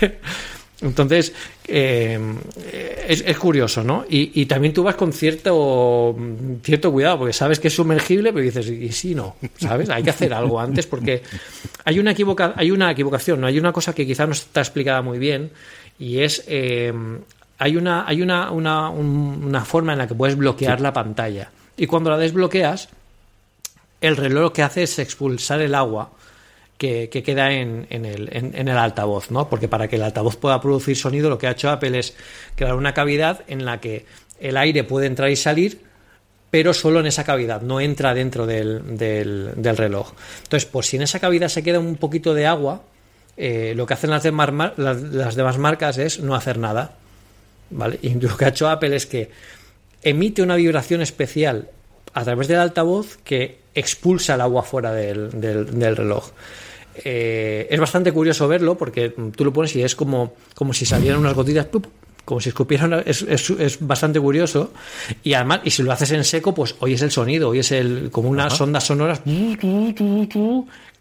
[0.82, 1.34] Entonces,
[1.68, 2.18] eh,
[3.08, 4.06] es, curioso, ¿no?
[4.08, 6.16] Y, también tú vas con cierto,
[6.64, 9.90] cierto cuidado, porque sabes que es sumergible, pero dices, y si no, ¿sabes?
[9.90, 11.22] Hay que hacer algo antes, porque
[11.84, 13.48] hay una, equivoca hay una equivocación, ¿no?
[13.48, 15.52] Hay una cosa que quizás no está explicada muy bien,
[16.00, 16.94] y es, eh,
[17.58, 21.52] hay, una, hay una, una, una, forma en la que puedes bloquear la pantalla.
[21.76, 22.88] Y cuando la desbloqueas,
[24.00, 26.12] el reloj lo que hace es expulsar el agua
[26.80, 29.50] que, queda en, el, en, el, altavoz, ¿no?
[29.50, 32.16] Porque para que el altavoz pueda producir sonido, lo que ha hecho Apple es
[32.56, 34.06] crear una cavidad en la que
[34.40, 35.82] el aire puede entrar y salir,
[36.50, 40.14] pero solo en esa cavidad, no entra dentro del, del, reloj.
[40.44, 42.82] Entonces, pues si en esa cavidad se queda un poquito de agua,
[43.36, 46.96] eh, lo que hacen las demás, las, demás marcas es no hacer nada.
[47.72, 48.00] ¿Vale?
[48.02, 49.30] Y lo que ha hecho Apple es que
[50.02, 51.70] emite una vibración especial
[52.14, 56.32] a través del altavoz que expulsa el agua fuera del, del reloj.
[57.04, 61.20] Eh, es bastante curioso verlo porque tú lo pones y es como, como si salieran
[61.20, 61.68] unas gotitas,
[62.26, 64.72] como si escupieran, es, es, bastante curioso.
[65.24, 68.30] Y además, y si lo haces en seco, pues oyes el sonido, oyes el, como
[68.30, 69.22] unas ondas sonoras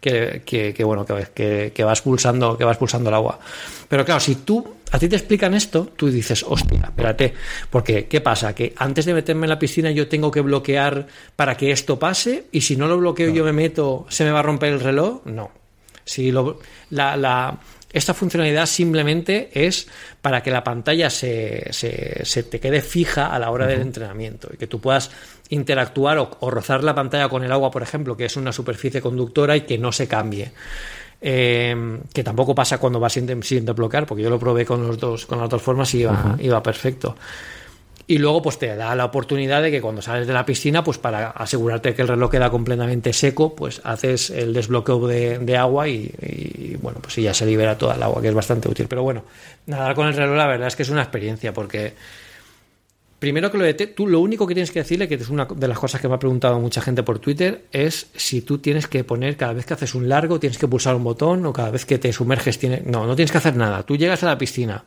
[0.01, 3.39] que, que, bueno, que, que, vas pulsando, que vas pulsando el agua.
[3.87, 7.33] Pero claro, si tú, a ti te explican esto, tú dices, hostia, espérate,
[7.69, 8.55] porque ¿qué pasa?
[8.55, 12.45] Que antes de meterme en la piscina yo tengo que bloquear para que esto pase,
[12.51, 15.21] y si no lo bloqueo yo me meto, ¿se me va a romper el reloj?
[15.25, 15.58] No.
[16.09, 16.33] Si
[16.89, 17.59] la,
[17.93, 19.87] esta funcionalidad simplemente es
[20.21, 24.57] para que la pantalla se, se, te quede fija a la hora del entrenamiento y
[24.57, 25.11] que tú puedas
[25.49, 29.55] interactuar o, rozar la pantalla con el agua, por ejemplo, que es una superficie conductora
[29.55, 30.51] y que no se cambie.
[31.21, 34.97] Eh, que tampoco pasa cuando vas sin, sin desbloquear, porque yo lo probé con los
[34.97, 37.15] dos, con las dos formas y iba, iba perfecto
[38.09, 40.97] y luego pues te da la oportunidad de que cuando sales de la piscina, pues
[40.97, 46.75] para asegurarte que el reloj queda completamente seco, pues haces el desbloqueo de, agua y,
[46.81, 48.87] bueno, pues ya se libera toda el agua, que es bastante útil.
[48.89, 49.25] Pero bueno,
[49.67, 51.93] nadar con el reloj la verdad es que es una experiencia porque...
[53.19, 55.67] Primero que lo de tú lo único que tienes que decirle, que es una de
[55.67, 59.03] las cosas que me ha preguntado mucha gente por Twitter, es si tú tienes que
[59.03, 61.85] poner cada vez que haces un largo, tienes que pulsar un botón o cada vez
[61.85, 62.81] que te sumerges, tiene...
[62.85, 63.83] no, no tienes que hacer nada.
[63.83, 64.85] Tú llegas a la piscina,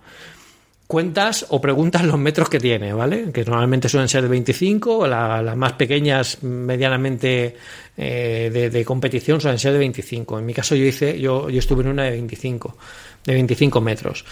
[0.92, 3.33] cuentas o preguntas los metros que tiene, ¿vale?
[3.33, 7.57] Que normalmente suelen ser de 25, las más pequeñas, medianamente
[7.96, 10.38] eh, de, competición, suelen ser de 25.
[10.38, 12.76] En mi caso yo hice, yo, yo estuve en una de 25,
[13.24, 14.26] de 25 metros.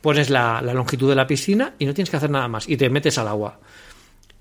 [0.00, 2.88] Pones la, longitud de la piscina y no tienes que hacer nada más y te
[2.88, 3.60] metes al agua.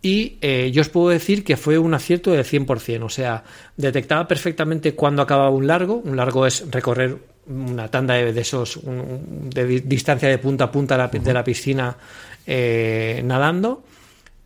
[0.05, 3.43] Y eh, yo os puedo decir que fue un acierto del 100%, o sea,
[3.75, 5.95] detectaba perfectamente cuándo acababa un largo.
[5.95, 11.33] Un largo es recorrer una tanda de, esos de distancia de punta a punta de
[11.33, 11.97] la, piscina
[12.45, 13.83] eh, nadando.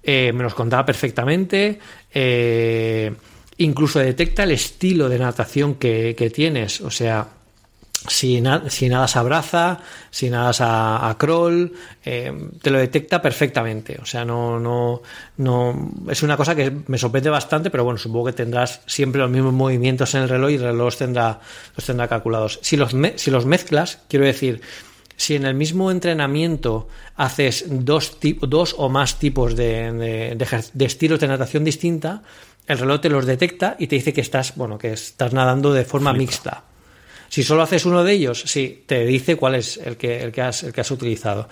[0.02, 1.78] Eh, me los contaba perfectamente.
[3.58, 6.80] Incluso detecta el estilo de natación que, que tienes.
[6.80, 7.28] O sea,
[8.08, 9.80] si, si nadas a braza,
[10.10, 11.74] si nadas a, a crawl,
[12.06, 12.32] eh,
[12.62, 13.98] te lo detecta perfectamente.
[14.02, 15.02] O sea, no, no,
[15.38, 15.92] no.
[16.10, 19.54] Es una cosa que me sorprende bastante, pero bueno, supongo que tendrás siempre los mismos
[19.54, 21.40] movimientos en el reloj y el reloj los tendrá,
[21.76, 22.60] los tendrá calculados.
[22.62, 24.62] Si los, si los mezclas, quiero decir,
[25.18, 26.88] si en el mismo entrenamiento
[27.18, 32.24] haces dos, dos o más tipos de, de, estilos de natación distinta,
[32.66, 35.84] el reloj te los detecta y te dice que estás, bueno, que estás nadando de
[35.84, 36.64] forma mixta.
[37.30, 40.42] Si solo haces uno de ellos, sí, te dice cuál es el que, el que,
[40.42, 41.48] has, el que has utilizado.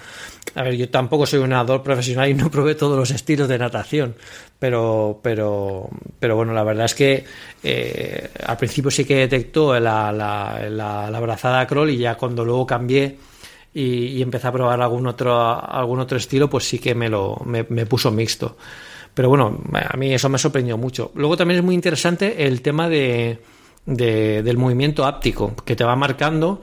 [0.56, 3.60] A ver, yo tampoco soy un nadador profesional y no probé todos los estilos de
[3.60, 4.16] natación,
[4.58, 5.88] pero, pero,
[6.20, 7.24] pero bueno, la verdad es que
[7.64, 12.66] eh, al principio sí que detectó la, la, la, brazada crawl y ya cuando luego
[12.66, 13.18] cambié
[13.74, 17.66] y, empecé a probar algún otro, algún otro estilo, pues sí que me, lo, me,
[17.70, 18.58] me puso mixto.
[19.14, 21.12] Pero bueno, a mí eso me sorprendió mucho.
[21.16, 23.40] Luego también es muy interesante el tema de
[23.88, 26.62] del movimiento áptico, que te va marcando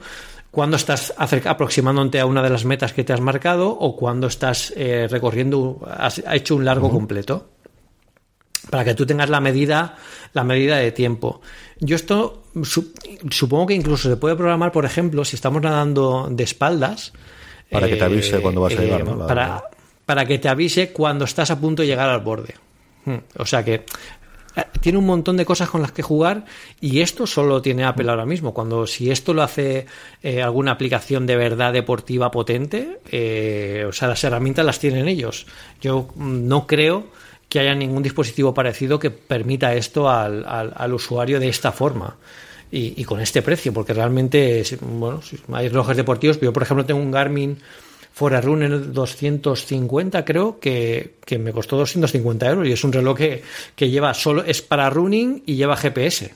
[0.55, 4.71] cuando estás aproximándote a una de las metas que te has marcado o cuando estás
[4.77, 7.49] eh, recorriendo, has hecho un largo completo.
[8.69, 9.97] Para que tú tengas la medida,
[10.31, 11.41] la medida de tiempo.
[11.79, 12.43] Yo esto
[13.29, 17.11] supongo que incluso se puede programar, por ejemplo, si estamos nadando de espaldas.
[17.69, 19.63] Para que te avise cuando vas a llegar, eh, para,
[20.05, 22.55] para que te avise cuando estás a punto de llegar al borde.
[23.03, 23.17] Hmm.
[23.37, 23.85] O sea que
[24.81, 26.45] tiene un montón de cosas con las que jugar
[26.79, 28.53] y esto solo tiene Apple ahora mismo.
[28.53, 29.87] Cuando si esto lo hace
[30.21, 35.47] eh, alguna aplicación de verdad deportiva potente, eh, o sea, las herramientas las tienen ellos.
[35.81, 37.07] Yo mm, no creo
[37.49, 42.17] que haya ningún dispositivo parecido que permita esto al, al, usuario de esta forma.
[42.71, 45.21] Y, con este precio, porque realmente, bueno,
[45.53, 47.57] hay relojes deportivos, yo por ejemplo tengo un Garmin
[48.15, 53.43] Forerunner 250 creo que, que, me costó 250 euros y es un reloj que,
[53.75, 56.33] que, lleva solo es para running y lleva GPS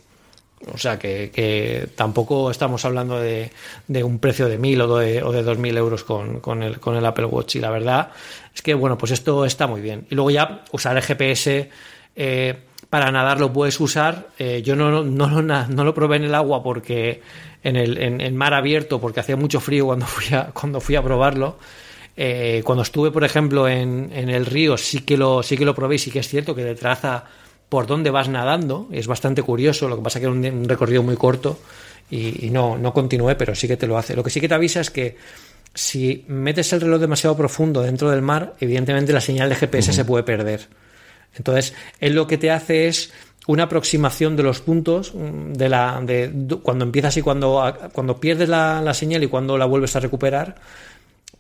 [0.74, 3.52] o sea que, que tampoco estamos hablando de,
[3.88, 6.98] de, un precio de 1000 o de, o de 2000 euros con, con, el, con
[6.98, 7.56] el Apple Watch.
[7.56, 8.12] Y la verdad
[8.54, 10.06] es que bueno pues esto está muy bien.
[10.10, 11.70] Y luego ya usar el GPS
[12.18, 12.58] eh,
[12.90, 16.36] para nadar lo puedes usar eh, yo no, no, no, no lo probé en el
[16.36, 17.22] agua porque
[17.64, 21.04] en el en, mar abierto porque hacía mucho frío cuando fui a, cuando fui a
[21.04, 21.58] probarlo.
[22.22, 25.74] Eh, cuando estuve, por ejemplo, en, en, el río, sí que lo, sí que lo
[25.74, 27.24] probé y sí que es cierto que te traza
[27.70, 28.90] por dónde vas nadando.
[28.92, 31.60] Es bastante curioso, lo que pasa que era un, recorrido muy corto
[32.12, 34.16] y, no, no continué, pero sí que te lo hace.
[34.18, 35.16] Lo que sí que te avisa es que
[35.74, 40.04] si metes el reloj demasiado profundo dentro del mar, evidentemente la señal de GPS se
[40.04, 40.68] puede perder.
[41.36, 43.12] Entonces, él lo que te hace es
[43.48, 48.50] una aproximación de los puntos mm, de la de cuando empiezas y cuando, cuando pierdes
[48.50, 50.56] la, señal y cuando la vuelves a recuperar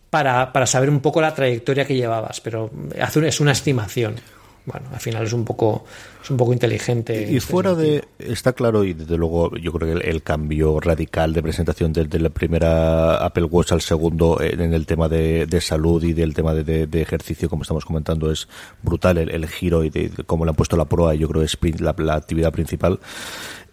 [0.10, 2.72] para, para, saber un poco la trayectoria que llevabas, pero
[3.24, 4.16] es una estimación
[4.66, 5.86] bueno, al final es un poco
[6.22, 7.32] es un poco inteligente.
[7.32, 11.41] Y, fuera de está claro y desde luego yo creo que el, cambio radical de
[11.41, 16.34] presentación desde la primera Apple Watch al segundo en el tema de, salud y del
[16.34, 18.47] tema de, ejercicio como estamos comentando es
[18.84, 21.82] brutal el, giro y de, cómo le han puesto la y yo creo que es
[21.82, 22.99] la, la actividad principal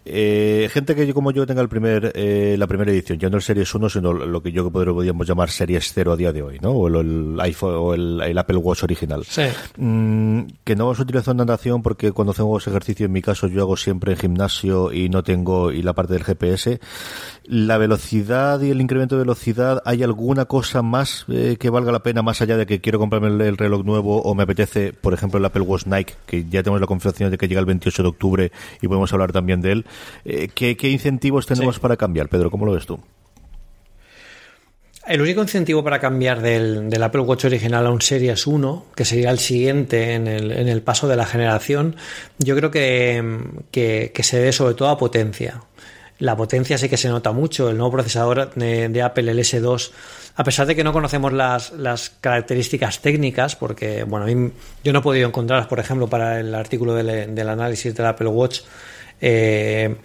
[0.09, 3.43] eh, gente que como yo tenga el primer, eh, la primera edición, ya no el
[3.43, 6.71] Series 1, sino lo que yo podríamos llamar Series 0 a día de hoy, ¿no?
[6.71, 9.23] O el, iPhone o el, Apple Watch original.
[9.25, 9.43] Sí.
[9.77, 13.61] Mm, que no os utilizo en natación porque cuando hacemos ejercicio, en mi caso, yo
[13.61, 16.79] hago siempre en gimnasio y no tengo, y la parte del GPS.
[17.49, 22.03] La velocidad y el incremento de velocidad, ¿hay alguna cosa más eh, que valga la
[22.03, 25.39] pena más allá de que quiero comprarme el, reloj nuevo o me apetece, por ejemplo,
[25.39, 28.09] el Apple Watch Nike, que ya tenemos la confirmación de que llega el 28 de
[28.09, 29.85] octubre y podemos hablar también de él?
[30.25, 32.51] Eh, ¿qué, incentivos tenemos para cambiar, Pedro?
[32.51, 32.99] ¿Cómo lo ves tú?
[35.07, 39.31] El único incentivo para cambiar del, Apple Watch original a un Series 1, que sería
[39.31, 41.95] el siguiente en el, paso de la generación,
[42.39, 43.39] yo creo que,
[43.71, 45.61] que, se debe sobre todo a potencia.
[46.19, 47.69] La potencia sí que se nota mucho.
[47.69, 49.91] El nuevo procesador de, Apple, el S2,
[50.35, 54.51] a pesar de que no conocemos las, las características técnicas, porque bueno,
[54.83, 58.27] yo no he podido encontrarlas, por ejemplo, para el artículo del, del análisis del Apple
[58.29, 58.61] Watch,
[59.21, 59.95] eh,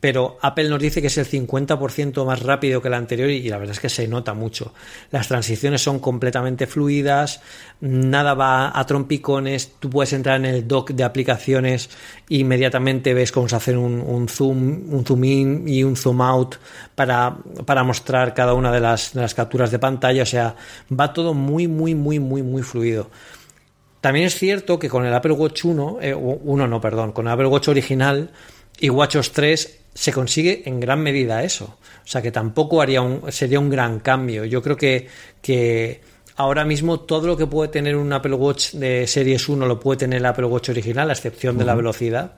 [0.00, 3.58] pero Apple nos dice que es el 50% más rápido que el anterior y la
[3.58, 4.72] verdad es que se nota mucho.
[5.10, 7.40] Las transiciones son completamente fluidas,
[7.80, 11.90] nada va a trompicones, tú puedes entrar en el dock de aplicaciones
[12.30, 16.56] e inmediatamente ves cómo se hace un, zoom, un zoom in y un zoom out
[16.94, 17.36] para,
[17.66, 20.54] para mostrar cada una de las, de las capturas de pantalla, o sea,
[20.88, 23.10] va todo muy, muy, muy, muy, muy fluido.
[24.00, 27.32] También es cierto que con el Apple Watch 1, eh, uno no, perdón, con el
[27.32, 28.30] Apple Watch original,
[28.80, 31.76] y WatchOS 3 se consigue en gran medida eso.
[32.04, 34.44] O sea que tampoco haría un, sería un gran cambio.
[34.44, 35.08] Yo creo que,
[35.42, 36.00] que
[36.36, 39.98] ahora mismo todo lo que puede tener un Apple Watch de Series 1 lo puede
[39.98, 42.36] tener el Apple Watch original, a excepción de la velocidad.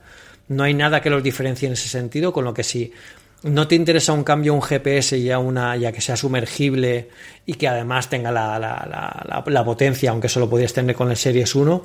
[0.49, 2.93] No hay nada que los diferencie en ese sentido, con lo que si
[3.43, 7.09] no te interesa un cambio un GPS ya una ya que sea sumergible
[7.47, 11.17] y que además tenga la, la, la, la potencia, aunque solo podías tener con el
[11.17, 11.85] Series 1,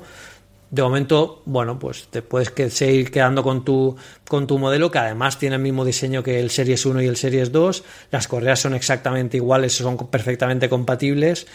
[0.70, 3.96] de momento, bueno, pues te puedes seguir quedando con tu,
[4.28, 7.16] con tu modelo, que además tiene el mismo diseño que el Series 1 y el
[7.16, 7.84] Series 2.
[8.10, 11.46] Las correas son exactamente iguales, son perfectamente compatibles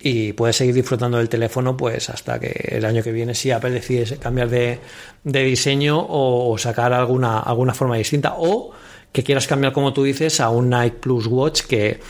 [0.00, 3.70] y puedes seguir disfrutando del teléfono pues hasta que el año que viene si Apple
[3.70, 4.80] decide cambiar de,
[5.22, 8.72] diseño o, sacar alguna, alguna forma distinta o
[9.12, 12.00] que quieras cambiar como tú dices a un Nike Plus Watch que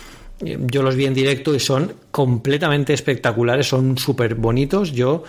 [0.42, 4.92] yo los vi en directo y son completamente espectaculares, son súper bonitos.
[4.92, 5.24] Yo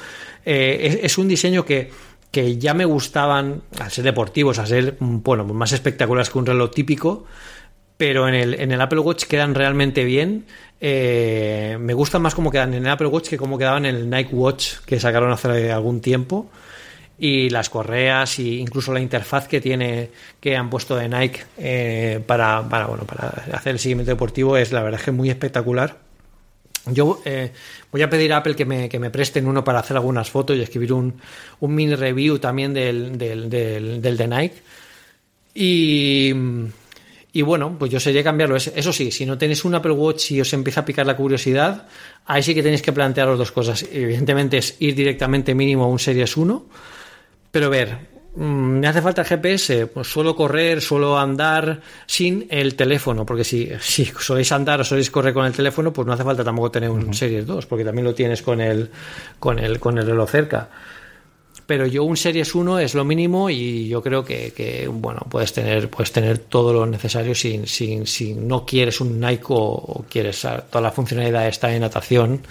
[0.45, 1.91] eh, es, un diseño que,
[2.31, 6.71] que ya me gustaban, al ser deportivos, a ser bueno, más espectaculares que un reloj
[6.71, 7.25] típico,
[7.97, 10.45] pero en el, en el Apple Watch quedan realmente bien.
[10.81, 14.09] Eh, me gustan más como quedan en el Apple Watch que como quedaban en el
[14.09, 16.49] Nike Watch que sacaron hace algún tiempo
[17.23, 20.09] y las correas e incluso la interfaz que tiene
[20.41, 24.73] que han puesto de Nike eh, para, para, bueno, para hacer el seguimiento deportivo es
[24.73, 25.99] la verdad que muy espectacular.
[26.85, 27.53] Yo eh,
[27.93, 30.57] voy a pedir a Apple que me, que me, presten uno para hacer algunas fotos
[30.57, 31.13] y escribir un,
[31.61, 34.55] un mini review también del, del, del, del de Nike.
[35.55, 36.33] Y,
[37.31, 38.57] y bueno, pues yo sería cambiarlo.
[38.57, 41.87] Eso sí, si no tenéis un Apple Watch y os empieza a picar la curiosidad,
[42.25, 43.85] ahí sí que tenéis que plantearos dos cosas.
[43.89, 46.92] Evidentemente es ir directamente mínimo a un Series 1
[47.53, 47.95] pero ver,
[48.35, 53.43] mm, me hace falta el GPS, pues suelo correr, suelo andar sin el teléfono, porque
[53.43, 56.71] si, si soléis andar o soléis correr con el teléfono, pues no hace falta tampoco
[56.71, 58.89] tener un Series 2, porque también lo tienes con el,
[59.39, 60.67] con el, con el reloj cerca.
[61.67, 65.91] Pero yo un Series 1 es lo mínimo y yo creo que, bueno, puedes tener,
[65.91, 70.81] puedes tener todo lo necesario sin, sin, si no quieres un Nike o, quieres toda
[70.81, 72.41] la funcionalidad está en natación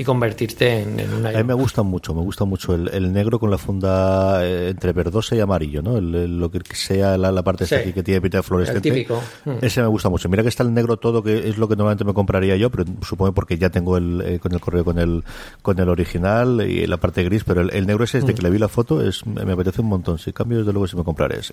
[0.00, 3.50] y convertirte en, en A mí me gusta mucho, me gusta mucho el, negro con
[3.50, 6.00] la funda eh, entre verdosa y amarillo, ¿no?
[6.00, 8.88] lo que sea la, parte aquí que tiene pinta fluorescente.
[8.88, 9.22] El típico.
[9.44, 9.56] Mm.
[9.60, 10.30] Ese me gusta mucho.
[10.30, 12.86] Mira que está el negro todo, que es lo que normalmente me compraría yo, pero
[13.02, 15.22] supongo porque ya tengo el, eh, con el correo con el,
[15.60, 18.36] con el original y la parte gris, pero el, negro es este mm.
[18.36, 20.18] que le vi la foto, es, me apetece un montón.
[20.18, 21.52] Si cambio, desde luego sí me compraré ese.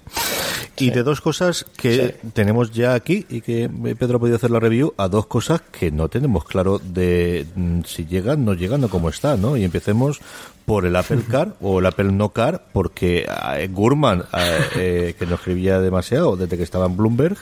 [0.78, 3.70] Y de dos cosas que tenemos ya aquí y que
[4.00, 7.82] Pedro ha podido hacer la review, a dos cosas que no tenemos claro de mm,
[7.84, 9.58] si llegan, no llegan o cómo está, ¿no?
[9.58, 10.20] Y empecemos
[10.66, 15.26] por el Apple Car o el Apple No Car, porque eh, Gurman, eh, eh, que
[15.26, 17.38] no escribía demasiado desde que estaba en Bloomberg,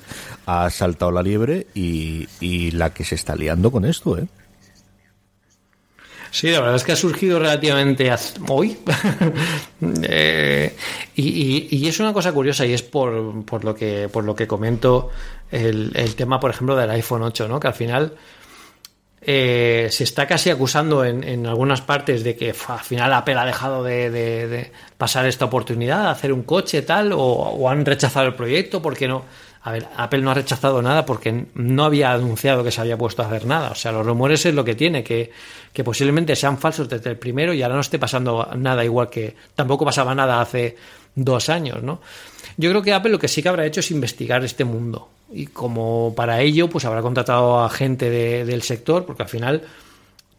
[0.45, 4.27] ha saltado la liebre y, y la que se está liando con esto, ¿eh?
[6.35, 8.13] Sí, la verdad es que ha surgido relativamente
[8.49, 8.77] hoy.
[10.07, 10.75] Eh,
[11.15, 15.09] y, es una cosa curiosa y es por, por, lo, que, por lo que comento
[15.51, 17.59] el, el, tema, por ejemplo, del iPhone 8, ¿no?
[17.59, 18.13] que al final
[19.25, 23.83] eh, se está casi acusando en, algunas partes de que al final Apple ha dejado
[23.83, 28.81] de, pasar esta oportunidad, de hacer un coche tal, o, o han rechazado el proyecto
[28.81, 29.23] porque no
[29.65, 33.23] a ver, Apple no ha rechazado nada porque no había anunciado que se había puesto
[33.23, 33.71] a hacer nada.
[33.71, 35.31] O sea, los rumores es lo que tiene, que,
[35.73, 39.35] que posiblemente sean falsos desde el primero y ahora no esté pasando nada igual que
[39.55, 40.77] tampoco pasaba nada hace
[41.15, 41.99] dos años, ¿no?
[42.57, 45.47] Yo creo que Apple lo que sí que habrá hecho es investigar este mundo y
[45.47, 49.63] como para ello pues habrá contratado a gente del sector porque al final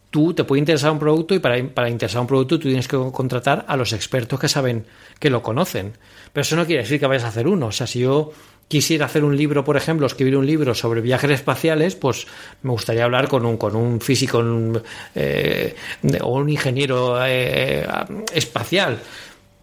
[0.09, 2.97] tú te puede interesar un producto y para, para interesar un producto tú tienes que
[3.13, 4.85] contratar a los expertos que saben
[5.19, 5.93] que lo conocen.
[6.33, 7.67] Pero eso no quiere decir que vayas a hacer uno.
[7.67, 8.31] O sea, si yo
[8.67, 12.25] quisiera hacer un libro, por ejemplo, escribir un libro sobre viajes espaciales, pues
[12.63, 14.43] me gustaría hablar con un, con un físico
[15.13, 15.75] eh,
[16.21, 17.85] o un ingeniero eh,
[18.33, 18.99] espacial.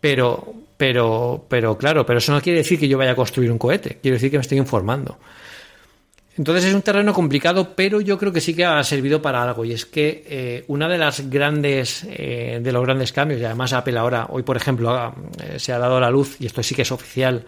[0.00, 3.58] Pero, pero, pero claro, pero eso no quiere decir que yo vaya a construir un
[3.58, 5.18] cohete, quiero decir que me estoy informando.
[6.36, 9.64] Entonces es un terreno complicado, pero yo creo que sí que ha servido para algo.
[9.64, 13.96] Y es que eh, una de las grandes, de los grandes cambios, y además Apple
[13.96, 15.14] ahora, hoy por ejemplo,
[15.58, 17.46] se ha dado la luz, y esto sí que es oficial,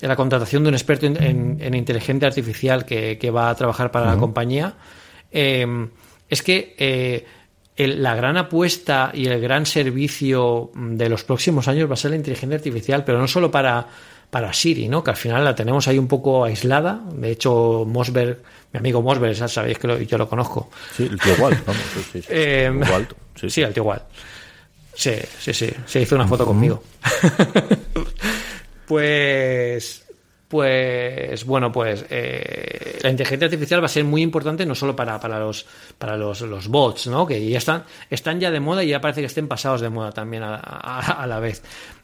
[0.00, 4.74] la contratación de un experto en, inteligencia artificial que, va a trabajar para la compañía,
[5.30, 5.88] em,
[6.28, 7.24] es que
[7.76, 12.12] eh, la gran apuesta y el gran servicio de los próximos años va a ser
[12.12, 13.86] la inteligencia artificial, pero no solo para,
[14.30, 15.04] para Siri, ¿no?
[15.04, 17.02] que al final la tenemos ahí un poco aislada.
[17.12, 18.38] De hecho, Mosberg,
[18.72, 20.70] mi amigo Mosberg, sabéis que yo lo conozco.
[20.96, 21.62] Sí, el tío igual.
[22.12, 22.82] sí, sí, em,
[23.34, 24.02] sí, el tío igual.
[24.94, 25.70] Sí, sí, sí.
[25.84, 26.82] Se hizo una foto conmigo.
[28.86, 30.05] Pues
[30.48, 35.18] pues bueno, pues eh, la inteligencia artificial va a ser muy importante no solo para,
[35.18, 35.66] para los
[35.98, 37.26] para los, los, bots, ¿no?
[37.26, 40.12] Que ya están, están ya de moda y ya parece que estén pasados de moda
[40.12, 41.62] también a, la vez.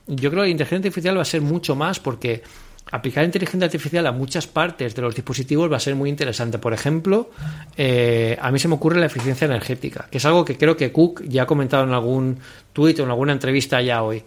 [0.09, 2.43] Yo creo que la inteligencia artificial va a ser mucho más porque
[2.91, 6.59] aplicar inteligencia artificial a muchas partes de los dispositivos va a ser muy interesante.
[6.59, 7.31] Por ejemplo,
[7.77, 10.91] eh, a mí se me ocurre la eficiencia energética, que es algo que creo que
[10.91, 12.39] Cook ya ha comentado en algún
[12.73, 14.25] tuit o en alguna entrevista ya hoy.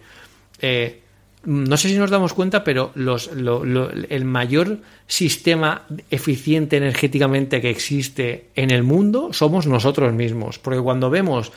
[0.58, 1.02] Eh,
[1.46, 8.72] no sé si nos damos cuenta, pero el mayor sistema eficiente energéticamente que existe en
[8.72, 10.58] el mundo somos nosotros mismos.
[10.58, 11.52] Porque cuando vemos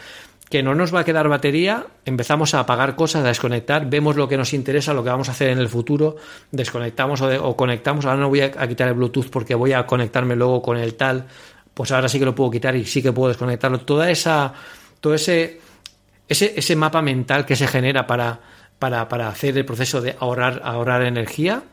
[0.48, 4.28] que no nos va a quedar batería, empezamos a apagar cosas, a desconectar, vemos lo
[4.28, 6.18] que nos interesa, lo que vamos a hacer en el futuro,
[6.52, 10.62] desconectamos o, conectamos, ahora no voy a, quitar el Bluetooth porque voy a conectarme luego
[10.62, 11.26] con el tal,
[11.74, 13.80] pues ahora sí que lo puedo quitar y sí que puedo desconectarlo.
[13.82, 14.54] Toda esa,
[15.00, 15.62] todo ese,
[16.28, 18.40] ese, ese mapa mental que se genera para,
[18.80, 21.64] para, para hacer el proceso de ahorrar, ahorrar energía,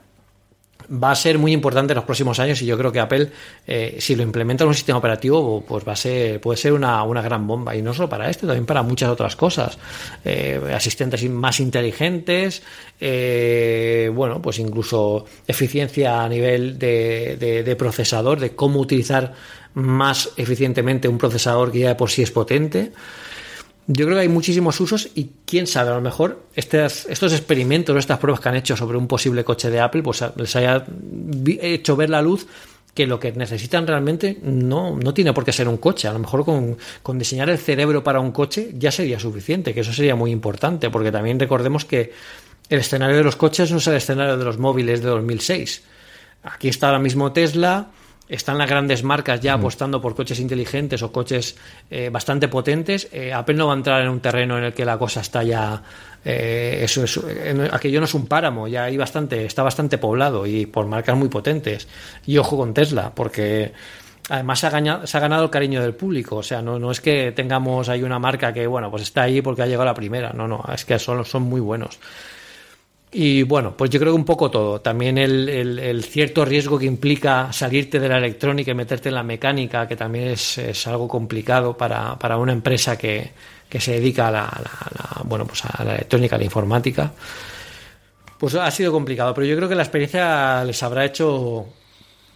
[0.91, 3.31] va a ser muy importante en los próximos años y yo creo que Apple,
[3.67, 7.05] eh, si lo implementa en un sistema operativo, pues va a ser, puede ser una,
[7.23, 7.75] gran bomba.
[7.75, 9.79] Y no solo para esto, también para muchas otras cosas.
[10.25, 12.63] Eh, asistentes más inteligentes,
[13.01, 19.35] eh, bueno, pues incluso eficiencia a nivel de, de, procesador, de cómo utilizar
[19.75, 22.93] más eficientemente un procesador que ya de por sí es potente.
[23.89, 27.97] Yo creo que hay muchísimos usos y quién sabe, a lo mejor estos, estos experimentos,
[27.97, 30.85] estas pruebas que han hecho sobre un posible coche de Apple, pues les haya
[31.63, 32.47] hecho ver la luz
[32.97, 36.09] que lo que necesitan realmente no, no tiene por qué ser un coche.
[36.09, 39.81] A lo mejor con, con, diseñar el cerebro para un coche ya sería suficiente, que
[39.81, 42.13] eso sería muy importante, porque también recordemos que
[42.69, 45.83] el escenario de los coches no es el escenario de los móviles de 2006.
[46.43, 47.91] Aquí está ahora mismo Tesla,
[48.29, 51.57] están las grandes marcas ya apostando por coches inteligentes o coches
[51.91, 53.09] eh, bastante potentes.
[53.13, 55.43] Eh, Apple no va a entrar en un terreno en el que la cosa está
[55.43, 55.83] ya.
[56.25, 57.21] Eh, eso es,
[57.73, 61.29] aquello no es un páramo, ya hay bastante, está bastante poblado y por marcas muy
[61.29, 61.87] potentes.
[62.27, 63.73] Y ojo con Tesla, porque
[64.29, 66.37] además se ha, ganado, se ha ganado el cariño del público.
[66.37, 69.41] O sea, no, no es que tengamos ahí una marca que, bueno, pues está ahí
[69.41, 70.33] porque ha llegado la primera.
[70.33, 71.99] No, no, es que son, son muy buenos.
[73.19, 74.83] Y bueno, pues yo creo que un poco todo.
[74.83, 79.89] También el, cierto riesgo que implica salirte de la electrónica y meterte en la mecánica,
[79.89, 83.33] que también es, algo complicado para, para, una empresa que,
[83.79, 84.51] se dedica a la,
[85.25, 87.11] bueno, pues a la electrónica, a la informática.
[88.37, 91.69] Pues ha sido complicado, pero yo creo que la experiencia les habrá hecho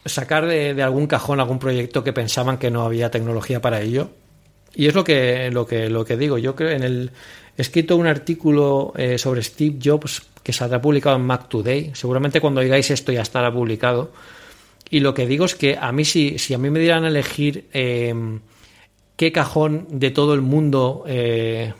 [0.07, 4.09] sacar de, de algún cajón algún proyecto que pensaban que no había tecnología para ello.
[4.75, 6.39] Y es lo que, lo que, lo que digo.
[6.39, 7.11] Yo creo en el,
[7.57, 11.93] he escrito un artículo eh, sobre Steve Jobs que saldrá publicado en Mac Today.
[11.95, 14.13] Seguramente cuando digáis esto ya estará publicado.
[14.91, 17.09] Y lo que digo es que a mí, si, si a mí me dieran a
[17.09, 18.15] elegir eh,
[19.17, 21.73] qué cajón de todo el mundo eh,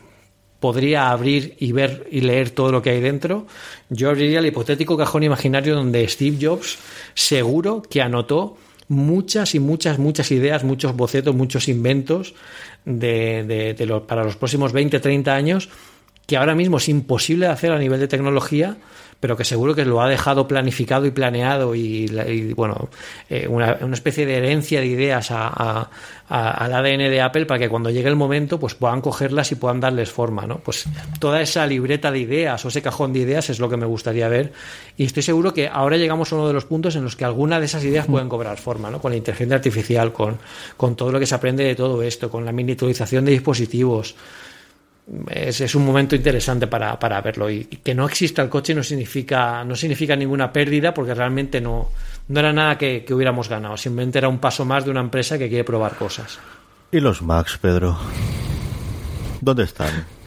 [0.61, 3.47] podría abrir y ver y leer todo lo que hay dentro,
[3.89, 6.79] yo abriría el hipotético cajón imaginario donde Steve Jobs
[7.15, 8.57] seguro que anotó
[8.91, 12.35] muchas y muchas, muchas ideas, muchos bocetos, muchos inventos
[12.85, 15.69] de, de, para los próximos 20, 30 años
[16.27, 18.77] que ahora mismo es imposible hacer a nivel de tecnología,
[19.21, 22.09] pero que seguro que lo ha dejado planificado y planeado y,
[22.55, 22.89] bueno,
[23.29, 25.89] eh, una, especie de herencia de ideas al
[26.29, 30.11] ADN de Apple para que cuando llegue el momento pues puedan cogerlas y puedan darles
[30.11, 30.59] forma, ¿no?
[30.59, 30.87] Pues
[31.19, 34.27] toda esa libreta de ideas o ese cajón de ideas es lo que me gustaría
[34.29, 34.53] ver
[34.97, 37.61] y estoy seguro que ahora llegamos a uno de los puntos en los que alguna
[37.61, 39.01] de esas ideas pueden cobrar forma, ¿no?
[39.03, 40.39] Con la inteligencia artificial, con,
[40.79, 44.15] con todo lo que se aprende de todo esto, con la miniaturización de dispositivos,
[45.29, 47.51] es, un momento interesante para, verlo.
[47.51, 51.91] Y, que no exista el coche no significa, no significa ninguna pérdida porque realmente no,
[52.29, 53.77] no era nada que, que hubiéramos ganado.
[53.77, 56.39] Simplemente era un paso más de una empresa que quiere probar cosas.
[56.93, 57.99] ¿Y los Max, Pedro?
[59.41, 60.20] ¿Dónde están?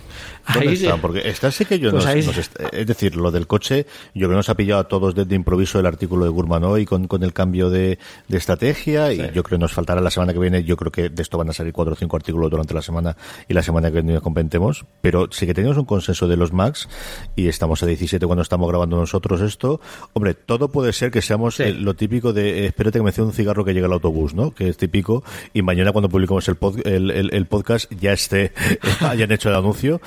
[0.54, 1.00] ¿Dónde están?
[1.00, 4.50] Porque esta sí que yo pues es decir, lo del coche, yo creo que nos
[4.50, 7.70] ha pillado a todos de, improviso el artículo de Gurman hoy con, con el cambio
[7.70, 7.98] de,
[8.30, 11.22] estrategia y yo creo que nos faltará la semana que viene, yo creo que de
[11.22, 13.16] esto van a salir cuatro o cinco artículos durante la semana
[13.48, 16.90] y la semana que viene comentemos, pero sí que tenemos un consenso de los Max
[17.36, 19.80] y estamos a 17 cuando estamos grabando nosotros esto.
[20.14, 23.64] Hombre, todo puede ser que seamos lo típico de eh, espérate que me un cigarro
[23.64, 24.52] que llegue el autobús, ¿no?
[24.52, 25.24] Que es típico
[25.54, 28.52] y mañana cuando publicamos el, el podcast ya esté,
[29.02, 30.02] hayan hecho el anuncio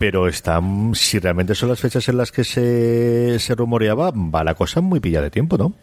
[0.00, 4.54] pero están, si realmente son las fechas en las que se, se rumoreaba, va la
[4.54, 5.74] cosa muy pilla de tiempo, ¿no?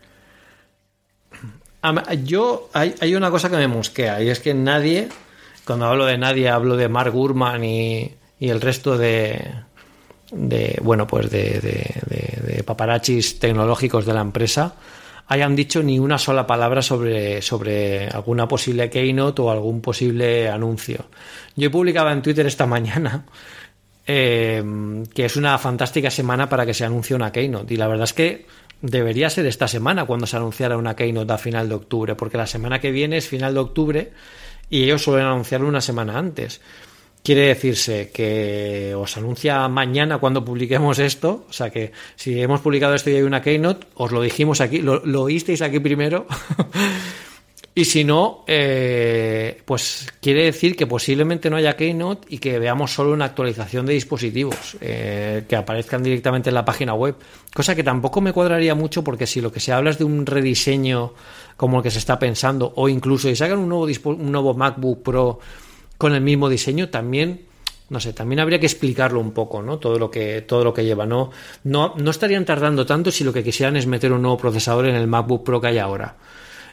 [2.24, 5.10] Yo, hay, hay una cosa que me mosquea, y es que nadie,
[5.66, 9.54] cuando hablo de nadie, hablo de Mark Gurman y, y el resto de,
[10.32, 14.74] de bueno, pues de, de, de, paparachis tecnológicos de la empresa,
[15.28, 21.06] hayan dicho ni una sola palabra sobre, sobre alguna posible keynote o algún posible anuncio.
[21.56, 23.26] Yo he publicado en Twitter esta mañana
[24.08, 24.64] eh,
[25.14, 27.74] que es una fantástica semana para que se anuncie una Keynote.
[27.74, 28.46] Y la verdad es que
[28.82, 32.48] debería ser esta semana cuando se anunciara una Keynote a final de octubre, porque la
[32.48, 34.12] semana que viene es final de octubre
[34.70, 36.62] y ellos suelen anunciarlo una semana antes.
[37.22, 42.96] Quiere decirse que os anuncia mañana cuando publiquemos esto, o sea que si hemos publicado
[42.96, 46.26] esto y hay una Keynote, os lo dijimos aquí, lo, lo oísteis aquí primero.
[47.78, 52.92] Y si no, eh, pues quiere decir que posiblemente no haya Keynote y que veamos
[52.92, 57.18] solo una actualización de dispositivos eh, que aparezcan directamente en la página web.
[57.54, 60.26] Cosa que tampoco me cuadraría mucho porque si lo que se habla es de un
[60.26, 61.14] rediseño
[61.56, 65.04] como el que se está pensando o incluso si sacan un nuevo, un nuevo MacBook
[65.04, 65.40] Pro
[66.00, 67.42] con el mismo diseño, también
[67.90, 69.78] no sé, también habría que explicarlo un poco, ¿no?
[69.78, 71.06] Todo lo que, todo lo que lleva.
[71.06, 71.30] No,
[71.66, 74.96] no, no estarían tardando tanto si lo que quisieran es meter un nuevo procesador en
[74.96, 76.16] el MacBook Pro que hay ahora.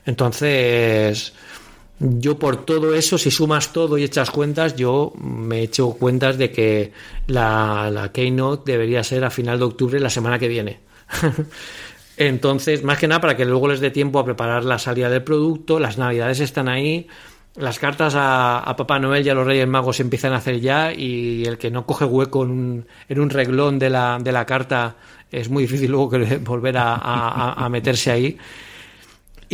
[0.07, 1.33] Entonces,
[1.99, 6.39] yo por todo eso, si sumas todo y echas cuentas, yo me he hecho cuentas
[6.39, 6.93] de que
[7.27, 10.81] la, la Keynote debería ser a final de octubre la semana que viene.
[12.17, 15.23] Entonces, más que nada para que luego les dé tiempo a preparar la salida del
[15.23, 17.09] producto, las navidades están ahí,
[17.57, 20.93] las cartas a, Papá Noel y a los Reyes Magos se empiezan a hacer ya
[20.93, 24.45] y el que no coge hueco en un, en un reglón de la, de la
[24.45, 24.97] carta
[25.31, 28.39] es muy difícil luego que volver a meterse ahí.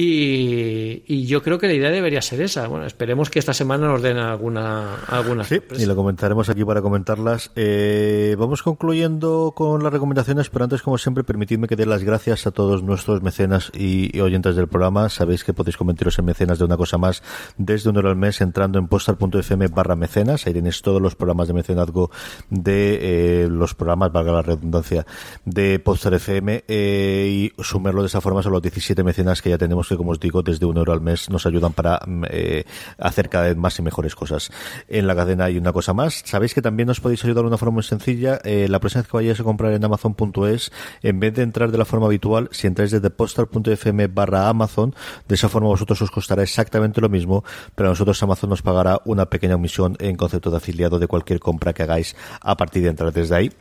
[0.03, 2.67] Y, yo creo que la idea debería ser esa.
[2.69, 6.81] Bueno, esperemos que esta semana nos den alguna, alguna sí, y lo comentaremos aquí para
[6.81, 7.53] comentarlas.
[7.55, 12.47] Eh, vamos concluyendo con las recomendaciones, pero antes, como siempre, permitidme que dé las gracias
[12.47, 15.11] a todos nuestros mecenas y, oyentes del programa.
[15.11, 17.23] Sabéis que podéis convertiros en mecenas de una cosa más
[17.59, 20.47] desde un euro al mes entrando en postal.fm barra mecenas.
[20.47, 22.11] Ahí tenéis todos los programas de mecenazgo
[22.49, 25.05] de eh, los programas, valga la redundancia,
[25.45, 29.59] de Postal FM eh, y sumarlo de esa forma son los 17 mecenas que ya
[29.59, 32.65] tenemos que, como os digo, desde un euro al mes nos ayudan para mm, eh,
[32.99, 34.51] hacer cada vez más y mejores cosas.
[34.89, 36.23] En la cadena hay una cosa más.
[36.25, 38.41] Sabéis que también nos podéis ayudar de una forma muy sencilla.
[38.45, 40.73] Eh, la próxima vez que vayáis a comprar en Amazon.es,
[41.03, 44.95] en vez de entrar de la forma habitual, si entráis desde postal.fm barra Amazon,
[45.29, 49.01] de esa forma vosotros os costará exactamente lo mismo, pero a nosotros Amazon nos pagará
[49.05, 52.91] una pequeña omisión en concepto de afiliado de cualquier compra que hagáis a partir de
[52.91, 53.53] entrar desde ahí.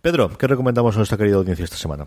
[0.00, 2.06] Pedro, ¿qué recomendamos a nuestra querida audiencia esta semana?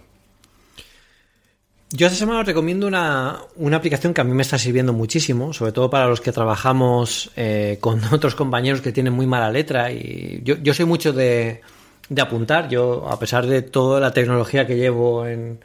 [1.92, 3.42] Yo esta semana os recomiendo una,
[3.74, 7.78] aplicación que a mí me está sirviendo muchísimo, sobre todo para los que trabajamos eh,
[7.80, 9.92] con otros compañeros que tienen muy mala letra.
[9.92, 11.62] Y yo, soy mucho de,
[12.18, 12.70] apuntar.
[12.70, 15.60] Yo, a pesar de toda la tecnología que llevo en,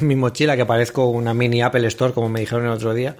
[0.00, 3.16] mi mochila, que parezco una mini Apple Store, como me dijeron el otro día,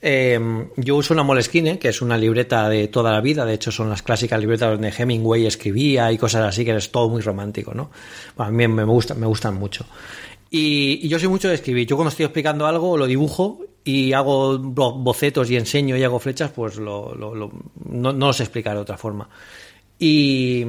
[0.00, 3.44] em, yo uso una Moleskine, que es una libreta de toda la vida.
[3.44, 7.10] De hecho, son las clásicas libretas donde Hemingway escribía y cosas así, que es todo
[7.10, 7.90] muy romántico, ¿no?
[8.38, 9.84] a mí me, gusta, me gustan mucho.
[10.50, 11.86] Y, yo soy mucho de escribir.
[11.86, 16.50] Yo cuando estoy explicando algo lo dibujo y hago bocetos y enseño y hago flechas,
[16.50, 19.28] pues lo, no, no los explicaré de otra forma.
[19.98, 20.64] Y,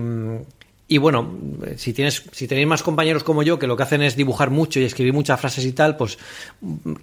[0.92, 1.38] y bueno,
[1.78, 4.80] si tienes, si tenéis más compañeros como yo que lo que hacen es dibujar mucho
[4.80, 6.18] y escribir muchas frases y tal, pues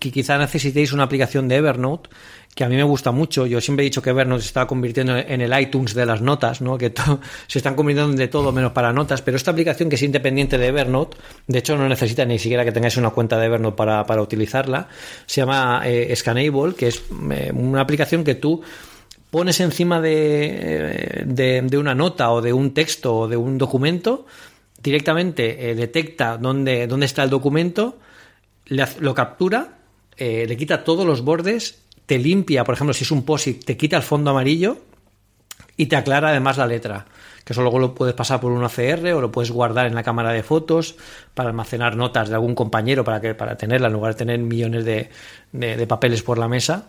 [0.00, 2.10] que quizá necesitéis una aplicación de Evernote
[2.56, 3.46] que a mí me gusta mucho.
[3.46, 6.62] Yo siempre he dicho que Evernote se está convirtiendo en el iTunes de las notas,
[6.62, 6.78] ¿no?
[6.78, 6.90] Que
[7.48, 10.68] se están convirtiendo de todo menos para notas, pero esta aplicación que es independiente de
[10.68, 14.22] Evernote, de hecho no necesita ni siquiera que tengáis una cuenta de Evernote para, para
[14.22, 14.88] utilizarla,
[15.26, 18.62] se llama eh, Scanable, que es eh, una aplicación que tú
[19.30, 24.24] pones encima de, de, una nota o de un texto o de un documento,
[24.82, 27.98] directamente eh, detecta dónde, dónde está el documento,
[28.68, 29.76] lo captura,
[30.16, 33.96] le quita todos los bordes te limpia, por ejemplo, si es un POSIT, te quita
[33.96, 34.78] el fondo amarillo
[35.76, 37.06] y te aclara además la letra.
[37.44, 40.02] Que eso luego lo puedes pasar por un ACR o lo puedes guardar en la
[40.02, 40.96] cámara de fotos
[41.34, 44.84] para almacenar notas de algún compañero para, que, para tenerla en lugar de tener millones
[44.84, 45.10] de,
[45.52, 46.86] de, papeles por la mesa.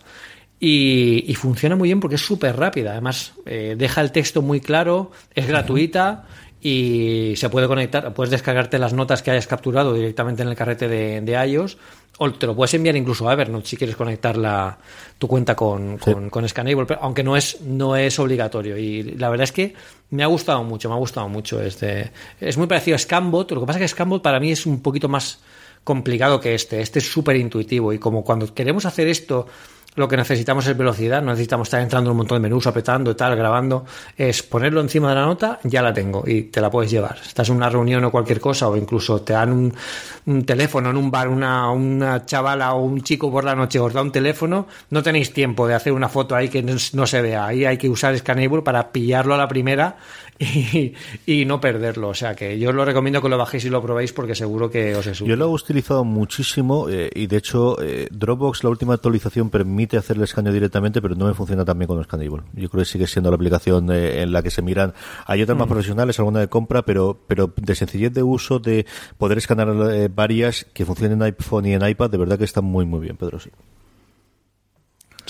[0.58, 2.92] Y, funciona muy bien porque es súper rápida.
[2.92, 6.26] Además, eh, deja el texto muy claro, es gratuita
[6.60, 10.88] y se puede conectar, puedes descargarte las notas que hayas capturado directamente en el carrete
[10.88, 11.78] de, de iOS
[12.18, 14.76] o te lo puedes enviar incluso a Evernote si quieres conectar la,
[15.18, 18.76] tu cuenta con, con, Scanable, aunque no es, no es obligatorio.
[18.76, 19.74] Y la verdad es que
[20.10, 21.62] me ha gustado mucho, me ha gustado mucho.
[21.62, 22.10] Este,
[22.40, 24.82] es muy parecido a Scanbot, lo que pasa es que Scanbot para mí es un
[24.82, 25.40] poquito más
[25.84, 26.80] complicado que este.
[26.80, 29.46] Este es súper intuitivo y como cuando queremos hacer esto
[29.94, 33.16] lo que necesitamos es velocidad, no necesitamos estar entrando en un montón de menús, apretando
[33.16, 33.84] tal, grabando,
[34.16, 37.18] es ponerlo encima de la nota, ya la tengo y te la puedes llevar.
[37.26, 41.10] Estás en una reunión o cualquier cosa, o incluso te dan un, teléfono en un
[41.10, 45.02] bar, una, una, chavala o un chico por la noche os da un teléfono, no
[45.02, 47.46] tenéis tiempo de hacer una foto ahí que no, se vea.
[47.46, 49.96] Ahí hay que usar Scanable para pillarlo a la primera
[51.26, 52.08] y, no perderlo.
[52.08, 54.70] O sea que yo os lo recomiendo que lo bajéis y lo probéis porque seguro
[54.70, 58.70] que os es Yo lo he utilizado muchísimo eh, y de hecho eh, Dropbox la
[58.70, 62.44] última actualización permite hacer el escaneo directamente pero no me funciona tan bien con Scanable.
[62.54, 64.94] Yo creo que sigue siendo la aplicación eh, en la que se miran.
[65.26, 65.70] Hay otras más mm.
[65.70, 68.86] profesionales, alguna de compra, pero, pero de sencillez de uso, de
[69.16, 72.84] poder escanear varias que funcionen en iPhone y en iPad, de verdad que está muy
[72.84, 73.50] muy bien, Pedro, sí.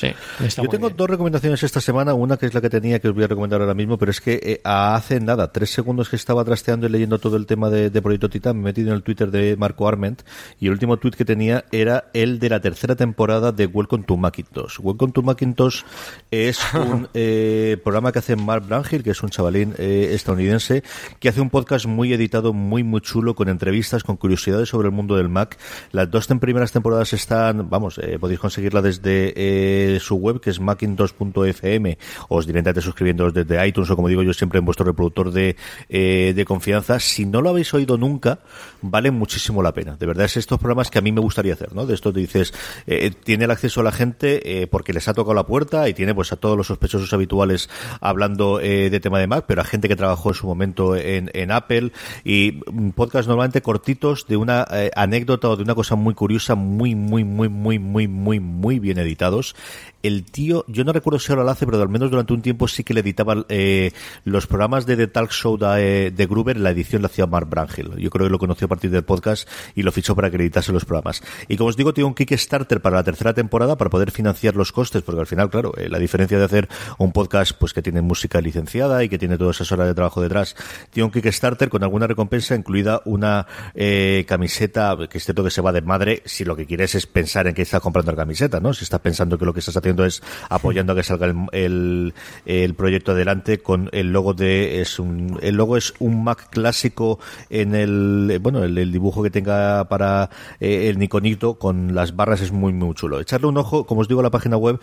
[0.01, 2.15] Yo tengo dos recomendaciones esta semana.
[2.15, 4.21] Una que es la que tenía que os voy a recomendar ahora mismo, pero es
[4.21, 7.91] que eh, hace nada, tres segundos que estaba trasteando y leyendo todo el tema de,
[8.01, 10.23] Proyecto Titan, me he metido en el Twitter de Marco Arment
[10.61, 14.17] y el último tweet que tenía era el de la tercera temporada de Welcome to
[14.17, 14.79] Macintosh.
[14.81, 15.83] Welcome to Macintosh
[16.31, 20.85] es un eh, programa que hace Mark Brangil, que es un chavalín eh, estadounidense,
[21.19, 24.95] que hace un podcast muy editado, muy, muy chulo, con entrevistas, con curiosidades sobre el
[24.95, 25.59] mundo del Mac.
[25.91, 31.99] Las dos primeras temporadas están, vamos, podéis conseguirla desde eh, su web, que es macintosh.fm,
[32.29, 35.57] os directamente suscribiendo desde iTunes o como digo yo siempre en vuestro reproductor de,
[35.89, 37.01] eh, de confianza.
[37.01, 38.41] Si no lo habéis oído nunca,
[38.83, 39.97] vale muchísimo la pena.
[39.97, 41.87] De verdad, es estos programas que a mí me gustaría hacer, ¿no?
[41.87, 42.53] De esto te dices,
[42.87, 46.15] eh, tiene el acceso a la gente porque les ha tocado la puerta y tiene
[46.15, 47.69] pues a todos los sospechosos habituales
[48.01, 51.51] hablando de tema de Mac, pero a gente que trabajó en su momento en, en
[51.51, 51.93] Apple
[52.25, 52.53] y
[52.93, 57.49] podcast normalmente cortitos de una anécdota o de una cosa muy curiosa, muy, muy, muy,
[57.49, 59.55] muy, muy, muy, muy bien editados.
[60.03, 62.69] El tío, yo no recuerdo si ahora lo hace, pero al menos durante un tiempo
[62.69, 63.93] sí que le editaba eh,
[64.25, 67.97] los programas de The Talk Show de, de, Gruber, la edición la hacía Mark Brangel.
[67.99, 70.73] Yo creo que lo conoció a partir del podcast y lo fichó para que editase
[70.73, 71.23] los programas.
[71.49, 74.73] Y como os digo, tiene un Kickstarter para la tercera temporada para poder financiar los
[74.73, 76.69] costes, porque al final, claro, eh, la diferencia de hacer
[76.99, 80.23] un podcast pues que tiene música licenciada y que tiene todas esas horas de trabajo
[80.23, 80.55] detrás,
[80.91, 85.61] tiene un Kickstarter con alguna recompensa, incluida una eh, camiseta, que es cierto que se
[85.61, 88.61] va de madre, si lo que quieres es pensar en que estás comprando la camiseta,
[88.61, 88.73] ¿no?
[88.73, 92.15] Si estás pensando que lo que estás haciendo es apoyando a que salga el,
[92.47, 97.19] el, proyecto adelante con el logo de, es un, el logo es un Mac clásico
[97.51, 100.31] en el, bueno, el, dibujo que tenga para
[100.61, 103.21] eh, el Nikonito con las barras es muy, muy chulo.
[103.21, 104.81] Echarle un ojo, como os digo, a la página web,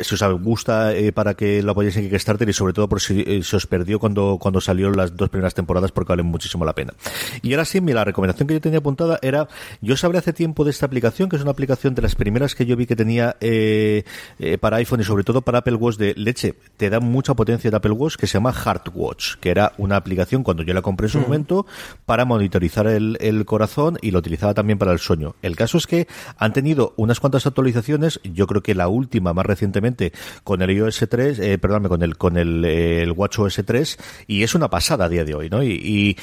[0.00, 3.24] si os gusta eh, para que lo apoyéis en Kickstarter y sobre todo por si
[3.26, 6.74] eh, se os perdió cuando, cuando salieron las dos primeras temporadas porque valen muchísimo la
[6.74, 6.94] pena.
[7.42, 9.48] Y ahora sí, la recomendación que yo tenía apuntada era,
[9.80, 12.66] yo sabré hace tiempo de esta aplicación, que es una aplicación de las primeras que
[12.66, 14.04] yo vi que tenía eh,
[14.38, 16.54] eh, para iPhone y sobre todo para Apple Watch de leche.
[16.76, 18.54] Te da mucha potencia de Apple Watch que se llama
[18.94, 21.66] Watch que era una aplicación cuando yo la compré en su momento
[22.06, 25.34] para monitorizar el, corazón y lo utilizaba también para el sueño.
[25.42, 26.06] El caso es que
[26.38, 30.12] han tenido unas cuantas actualizaciones, yo creo que la última más recientemente
[30.44, 34.42] con el iOS 3, eh, perdóname, con el con el, el Watch OS 3 y
[34.42, 35.62] es una pasada a día de hoy, ¿no?
[35.62, 36.16] Y, y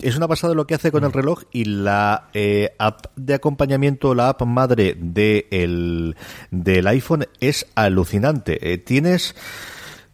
[0.00, 4.14] es una pasada lo que hace con el reloj y la eh, app de acompañamiento,
[4.14, 6.16] la app madre de el,
[6.50, 8.72] del iPhone es alucinante.
[8.72, 9.34] Eh, tienes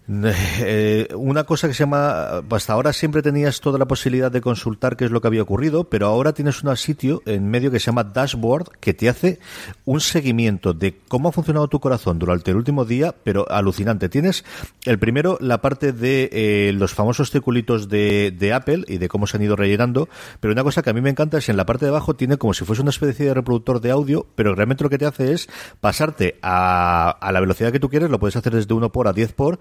[0.61, 4.97] eh, una cosa que se llama, hasta ahora siempre tenías toda la posibilidad de consultar
[4.97, 7.87] qué es lo que había ocurrido, pero ahora tienes un sitio en medio que se
[7.87, 9.39] llama Dashboard que te hace
[9.85, 14.09] un seguimiento de cómo ha funcionado tu corazón durante el último día, pero alucinante.
[14.09, 14.45] Tienes
[14.87, 19.27] el primero, la parte de eh, los famosos circulitos de, de, Apple y de cómo
[19.27, 20.09] se han ido rellenando,
[20.41, 22.39] pero una cosa que a mí me encanta es en la parte de abajo tiene
[22.39, 25.33] como si fuese una especie de reproductor de audio, pero realmente lo que te hace
[25.33, 25.49] es
[25.81, 29.13] pasarte a, a la velocidad que tú quieres, lo puedes hacer desde 1 por a
[29.13, 29.59] 10 por,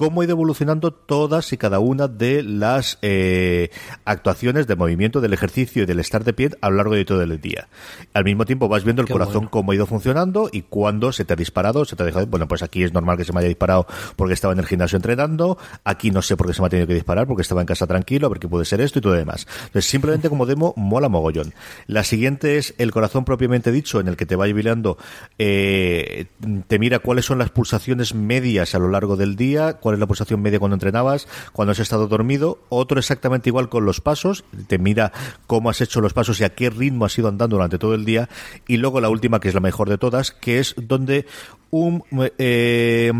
[0.00, 3.68] cómo ha ido evolucionando todas y cada una de las eh,
[4.06, 7.20] actuaciones de movimiento, del ejercicio y del estar de pie a lo largo de todo
[7.20, 7.68] el día.
[8.14, 11.34] Al mismo tiempo vas viendo el corazón cómo ha ido funcionando y cuándo se te
[11.34, 13.48] ha disparado, se te ha dejado, bueno, pues aquí es normal que se me haya
[13.48, 13.86] disparado
[14.16, 16.86] porque estaba en el gimnasio entrenando, aquí no sé por qué se me ha tenido
[16.86, 19.12] que disparar porque estaba en casa tranquilo, a ver qué puede ser esto y todo
[19.12, 19.46] lo demás.
[19.66, 21.52] Entonces, simplemente como demo, mola mogollón.
[21.86, 24.96] La siguiente es el corazón propiamente dicho, en el que te va jubilando,
[25.36, 26.24] eh,
[26.68, 30.42] te mira cuáles son las pulsaciones medias a lo largo del día, es la pulsación
[30.42, 35.12] media cuando entrenabas, cuando has estado dormido, otro exactamente igual con los pasos, te mira
[35.46, 38.04] cómo has hecho los pasos y a qué ritmo has ido andando durante todo el
[38.04, 38.28] día,
[38.66, 41.26] y luego la última, que es la mejor de todas, que es donde
[41.70, 42.02] un
[42.38, 43.12] eh,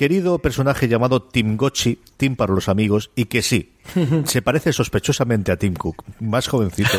[0.00, 3.74] querido personaje llamado Tim Gotchi, Tim para los amigos, y que sí,
[4.24, 6.98] se parece sospechosamente a Tim Cook, más jovencito.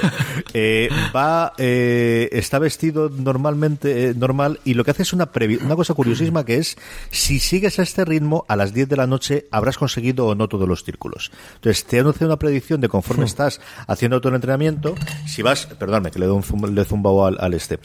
[0.54, 5.32] Eh, va, eh, está vestido normalmente, eh, normal, y lo que hace es una,
[5.64, 6.78] una cosa curiosísima que es,
[7.10, 10.48] si sigues a este ritmo, a las 10 de la noche habrás conseguido o no
[10.48, 11.32] todos los círculos.
[11.56, 14.94] Entonces, te anuncia una predicción de conforme estás haciendo todo el entrenamiento,
[15.26, 17.80] si vas, perdóname, que le doy un le zumbao al, al este,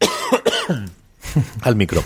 [1.62, 2.02] al micro.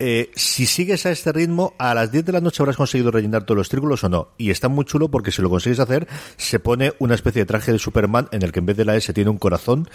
[0.00, 3.44] Eh, si sigues a este ritmo, a las 10 de la noche habrás conseguido rellenar
[3.44, 4.28] todos los círculos o no.
[4.38, 7.72] Y está muy chulo porque si lo consigues hacer, se pone una especie de traje
[7.72, 9.88] de Superman en el que en vez de la S tiene un corazón.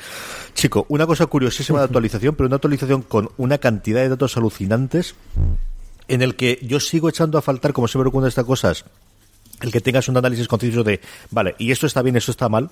[0.53, 5.15] Chico, una cosa curiosísima de actualización, pero una actualización con una cantidad de datos alucinantes
[6.07, 8.85] en el que yo sigo echando a faltar, como siempre ocurre estas cosas,
[9.64, 10.99] el que tengas un análisis conciso de,
[11.32, 12.70] vale, y esto está bien, esto está mal,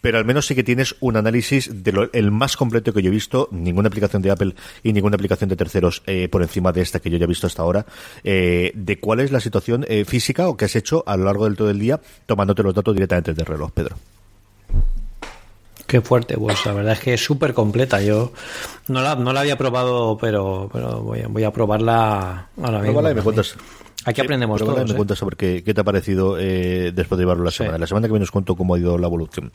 [0.00, 3.12] pero al menos sí que tienes un análisis de el más completo que yo he
[3.12, 7.00] visto, ninguna aplicación de Apple y ninguna aplicación de terceros eh, por encima de esta
[7.00, 7.86] que yo ya he visto hasta ahora,
[8.22, 11.44] eh, de cuál es la situación eh, física o que has hecho a lo largo
[11.44, 13.96] del todo el día tomándote los datos directamente del reloj, Pedro.
[15.86, 18.02] Qué fuerte, pues la verdad es que es súper completa.
[18.02, 18.32] Yo
[18.88, 23.08] no la, no la había probado, pero, pero voy, a, voy a probarla ahora mismo.
[23.08, 23.56] y me cuentas.
[24.06, 24.84] Aquí aprendemos todo.
[24.84, 24.94] Me ¿eh?
[24.94, 27.76] cuentas sobre qué, qué, te ha parecido eh, después de llevarlo la semana.
[27.76, 29.50] La semana que viene os cuento cómo ha ido la evolución.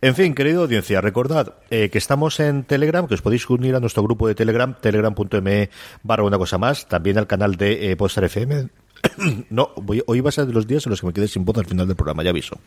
[0.00, 3.80] En fin, querido audiencia, recordad eh, que estamos en Telegram, que os podéis unir a
[3.80, 5.70] nuestro grupo de Telegram, telegram.me
[6.02, 8.68] barra una cosa más, también al canal de eh, Postar FM.
[9.50, 11.44] no, voy, hoy va a ser de los días en los que me quedé sin
[11.44, 12.58] voz al final del programa, ya aviso.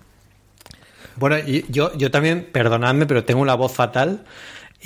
[1.18, 1.36] Bueno,
[1.68, 4.24] yo, yo también, perdonadme, pero tengo una voz fatal.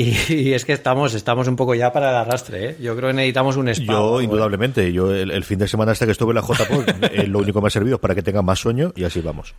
[0.02, 2.78] Y, es que estamos, estamos un poco ya para el arrastre, ¿eh?
[2.80, 3.94] Yo creo que necesitamos un spa.
[3.94, 7.40] Yo, indudablemente, yo el, fin de semana hasta que estuve en la JPOD, eh, lo
[7.40, 9.54] único que me ha servido es para que tenga más sueño y así vamos.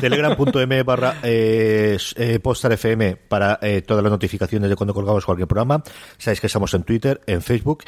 [0.00, 5.82] Telegram.m barra eh, eh FM para eh, todas las notificaciones de cuando colgamos cualquier programa.
[6.16, 7.84] Sabéis que estamos en Twitter, en Facebook.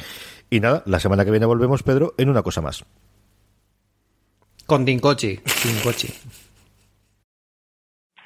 [0.49, 2.83] Y nada, la semana que viene volvemos, Pedro, en una cosa más.
[4.65, 5.39] Con Dincochi.
[5.63, 6.13] Dincochi.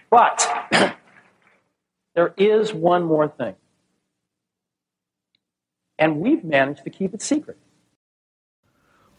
[0.09, 0.95] But
[2.15, 3.55] there is one more thing.
[5.99, 7.57] And we've managed to keep it secret.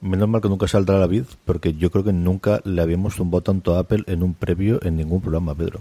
[0.00, 3.42] Menos mal que nunca saldrá la vid, porque yo creo que nunca le habíamos tumbado
[3.42, 5.80] tanto a Apple en un previo en ningún programa, Pedro.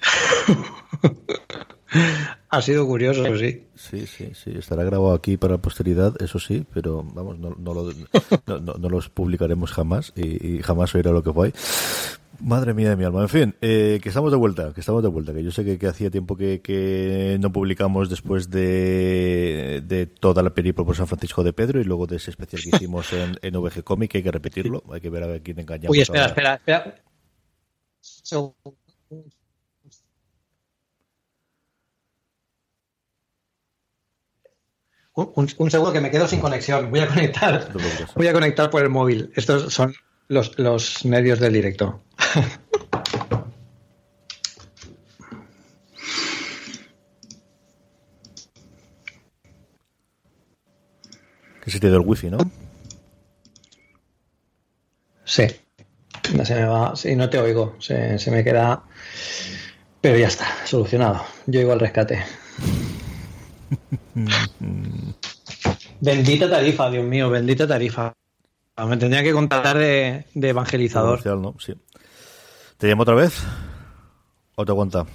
[2.48, 3.64] ha sido curioso, sí.
[3.76, 4.50] Sí, sí, sí.
[4.56, 7.92] Estará grabado aquí para la posteridad, eso sí, pero vamos, no, no, lo,
[8.60, 11.52] no, los publicaremos jamás y, y, jamás oirá lo que fue.
[12.44, 13.22] Madre mía de mi alma.
[13.22, 15.86] En fin, eh, que estamos de vuelta, que estamos de vuelta, que yo sé que,
[15.86, 21.52] hacía tiempo que, no publicamos después de, de toda la película por San Francisco de
[21.52, 24.82] Pedro y luego de ese especial que hicimos en, en VG Comic, hay que repetirlo,
[24.92, 25.96] hay que ver a ver quién engañamos.
[25.96, 26.96] Uy, espera, espera, espera.
[35.14, 36.90] Un, segundo que me quedo sin conexión.
[36.90, 37.68] Voy a conectar.
[38.16, 39.30] Voy a conectar por el móvil.
[39.36, 39.94] Estos son
[40.28, 42.02] los, los medios del directo.
[51.62, 52.38] Que se te dio el wifi, ¿no?
[55.24, 55.46] Sí.
[56.34, 56.96] No se me va.
[56.96, 57.76] Sí, no te oigo.
[57.78, 58.82] Se, se me queda.
[60.00, 61.24] Pero ya está, solucionado.
[61.46, 62.24] Yo oigo al rescate.
[66.00, 68.12] bendita tarifa, Dios mío, bendita tarifa.
[68.76, 71.22] Me tendría que contratar de, evangelizador.
[72.82, 73.40] ¿Te llamo otra vez?
[74.56, 75.06] ¿O te aguanta?